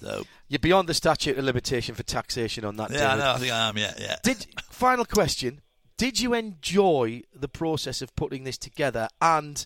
So 0.00 0.24
You're 0.48 0.58
beyond 0.58 0.88
the 0.88 0.94
statute 0.94 1.38
of 1.38 1.44
limitation 1.44 1.94
for 1.94 2.02
taxation 2.02 2.64
on 2.64 2.76
that. 2.76 2.90
yeah, 2.90 3.14
I 3.14 3.16
know. 3.16 3.32
I 3.32 3.38
think 3.38 3.52
I 3.52 3.68
am. 3.68 3.78
Yeah, 3.78 3.94
yeah. 3.98 4.16
Did 4.22 4.46
final 4.70 5.04
question? 5.04 5.60
Did 5.96 6.20
you 6.20 6.34
enjoy 6.34 7.22
the 7.34 7.48
process 7.48 8.02
of 8.02 8.14
putting 8.16 8.44
this 8.44 8.58
together, 8.58 9.08
and 9.22 9.64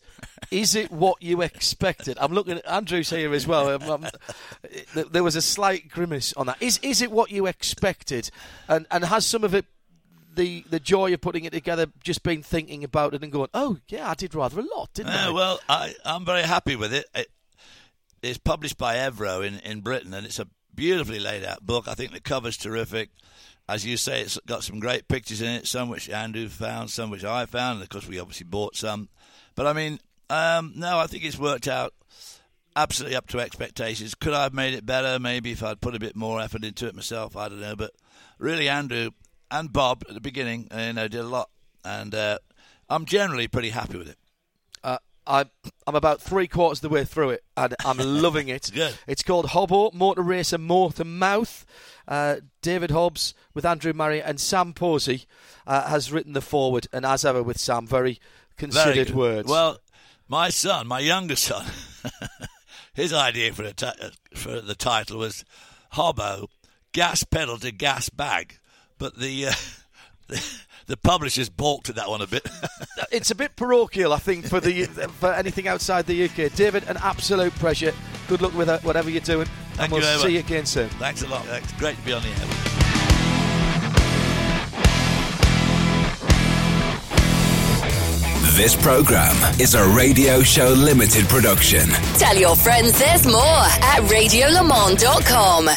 is 0.53 0.77
it 0.77 0.93
what 0.93 1.21
you 1.21 1.43
expected? 1.43 2.17
I'm 2.21 2.33
looking 2.33 2.59
at 2.59 2.67
Andrew's 2.69 3.11
here 3.11 3.35
as 3.35 3.49
well. 3.49 3.83
Um, 3.91 4.07
th- 4.95 5.09
there 5.09 5.25
was 5.25 5.35
a 5.35 5.43
slight 5.43 5.89
grimace 5.89 6.33
on 6.35 6.47
that. 6.47 6.63
Is 6.63 6.79
is 6.85 7.03
it 7.03 7.11
what 7.11 7.33
you 7.33 7.47
expected, 7.47 8.31
and 8.69 8.87
and 8.93 9.05
has 9.07 9.27
some 9.27 9.43
of 9.43 9.55
it 9.55 9.65
the 10.37 10.65
the 10.71 10.79
joy 10.79 11.13
of 11.13 11.21
putting 11.21 11.45
it 11.45 11.53
together 11.53 11.87
just 12.05 12.23
been 12.23 12.43
thinking 12.45 12.85
about 12.85 13.15
it 13.15 13.25
and 13.25 13.33
going, 13.33 13.49
oh 13.53 13.79
yeah, 13.89 14.09
I 14.09 14.15
did 14.15 14.33
rather 14.33 14.61
a 14.61 14.65
lot, 14.77 14.95
didn't 14.95 15.11
I? 15.13 15.27
Uh, 15.27 15.33
well, 15.33 15.61
I, 15.69 15.95
I'm 16.05 16.25
very 16.25 16.43
happy 16.43 16.77
with 16.77 16.95
it. 16.95 17.07
it. 17.15 17.29
It's 18.23 18.39
published 18.39 18.79
by 18.79 18.97
Evro 18.97 19.47
in, 19.47 19.59
in 19.61 19.81
Britain, 19.81 20.13
and 20.13 20.27
it's 20.27 20.39
a 20.39 20.47
beautifully 20.75 21.21
laid 21.21 21.45
out 21.45 21.65
book. 21.65 21.89
I 21.89 21.95
think 21.95 22.13
the 22.13 22.21
cover's 22.21 22.57
terrific. 22.57 23.11
As 23.69 23.87
you 23.87 23.97
say, 23.97 24.23
it's 24.23 24.39
got 24.47 24.65
some 24.65 24.81
great 24.81 25.09
pictures 25.09 25.41
in 25.41 25.49
it, 25.49 25.67
some 25.67 25.89
which 25.89 26.11
Andrew 26.11 26.49
found, 26.49 26.91
some 26.91 27.11
which 27.11 27.25
I 27.25 27.47
found, 27.47 27.77
and 27.77 27.83
of 27.83 27.89
course, 27.89 28.09
we 28.09 28.19
obviously 28.19 28.47
bought 28.47 28.77
some. 28.77 29.09
But 29.55 29.67
I 29.67 29.73
mean, 29.73 30.01
um, 30.29 30.73
no, 30.77 30.99
I 30.99 31.07
think 31.07 31.25
it's 31.25 31.39
worked 31.39 31.69
out 31.69 31.95
absolutely 32.77 33.17
up 33.17 33.29
to 33.29 33.41
expectations. 33.41 34.15
Could 34.15 34.33
I 34.33 34.45
have 34.45 34.55
made 34.55 34.75
it 34.75 34.87
better? 34.87 35.19
Maybe 35.19 35.53
if 35.53 35.63
I'd 35.63 35.81
put 35.81 35.95
a 35.95 36.01
bit 36.01 36.17
more 36.17 36.41
effort 36.41 36.65
into 36.65 36.87
it 36.87 36.95
myself. 36.95 37.37
I 37.37 37.49
don't 37.49 37.61
know. 37.61 37.77
But 37.77 37.93
really, 38.39 38.69
Andrew 38.69 39.11
and 39.51 39.73
Bob 39.73 40.05
at 40.09 40.15
the 40.15 40.21
beginning, 40.21 40.69
you 40.77 40.93
know, 40.93 41.09
did 41.09 41.21
a 41.21 41.25
lot, 41.25 41.51
and 41.85 42.15
uh, 42.15 42.39
I'm 42.89 43.05
generally 43.05 43.49
pretty 43.49 43.71
happy 43.71 43.99
with 43.99 44.09
it. 44.09 44.19
I'm 45.31 45.51
I'm 45.87 45.95
about 45.95 46.21
three 46.21 46.49
quarters 46.49 46.79
of 46.79 46.83
the 46.91 46.95
way 46.95 47.05
through 47.05 47.31
it, 47.31 47.45
and 47.57 47.75
I'm 47.85 47.99
loving 47.99 48.49
it. 48.49 48.71
Good. 48.75 48.95
It's 49.07 49.23
called 49.23 49.47
Hobbo 49.47 49.95
Motor 49.95 50.23
Racer 50.23 50.59
Mouth 50.59 50.97
to 50.97 51.05
Mouth. 51.05 51.65
Uh, 52.09 52.37
David 52.63 52.91
Hobbs 52.91 53.35
with 53.55 53.65
Andrew 53.65 53.93
Murray 53.93 54.21
and 54.21 54.41
Sam 54.41 54.73
Posey 54.73 55.27
uh, 55.67 55.89
has 55.89 56.11
written 56.11 56.33
the 56.33 56.41
forward, 56.41 56.89
and 56.93 57.07
as 57.07 57.25
ever 57.25 57.43
with 57.43 57.59
Sam, 57.59 57.87
very 57.87 58.15
Very 58.15 58.19
considered 58.57 59.07
good. 59.09 59.17
words. 59.17 59.49
Well, 59.49 59.79
my 60.27 60.49
son, 60.51 60.89
my 60.89 60.99
younger 60.99 61.37
son, 61.37 61.65
his 62.95 63.13
idea 63.13 63.53
for 63.53 63.63
the 63.63 63.73
ti- 63.73 64.11
for 64.37 64.61
the 64.61 64.75
title 64.75 65.19
was 65.19 65.45
Hobbo, 65.95 66.49
gas 66.93 67.23
pedal 67.23 67.59
to 67.59 67.71
gas 67.71 68.09
bag, 68.09 68.59
but 68.99 69.17
the 69.17 69.47
uh, 69.47 69.53
the, 70.27 70.45
the 70.91 70.97
publishers 70.97 71.49
balked 71.49 71.89
at 71.89 71.95
that 71.95 72.11
one 72.11 72.21
a 72.21 72.27
bit. 72.27 72.47
it's 73.13 73.31
a 73.31 73.35
bit 73.35 73.55
parochial, 73.55 74.13
I 74.13 74.19
think, 74.19 74.47
for 74.47 74.59
the 74.59 74.85
for 75.21 75.33
anything 75.33 75.69
outside 75.69 76.07
the 76.07 76.25
UK. 76.25 76.53
David, 76.53 76.85
an 76.89 76.97
absolute 76.99 77.55
pleasure. 77.55 77.95
Good 78.27 78.43
luck 78.43 78.55
with 78.55 78.69
uh, 78.69 78.81
whatever 78.81 79.09
you're 79.09 79.21
doing, 79.21 79.47
Thank 79.75 79.81
and 79.81 79.93
we'll 79.93 80.01
you 80.03 80.07
very 80.07 80.19
see 80.19 80.25
much. 80.25 80.33
you 80.33 80.39
again 80.41 80.67
soon. 80.67 80.89
Thanks 80.91 81.23
a 81.23 81.29
lot. 81.29 81.47
It's 81.49 81.73
great 81.75 81.97
to 81.97 82.03
be 82.03 82.13
on 82.13 82.23
the 82.23 82.29
air. 82.29 82.37
This 88.57 88.75
program 88.77 89.35
is 89.61 89.75
a 89.75 89.89
Radio 89.97 90.43
Show 90.43 90.71
Limited 90.71 91.27
production. 91.29 91.89
Tell 92.19 92.37
your 92.37 92.57
friends 92.57 92.99
there's 92.99 93.27
more 93.27 93.39
at 93.39 94.03
radiolemans.com. 94.11 95.71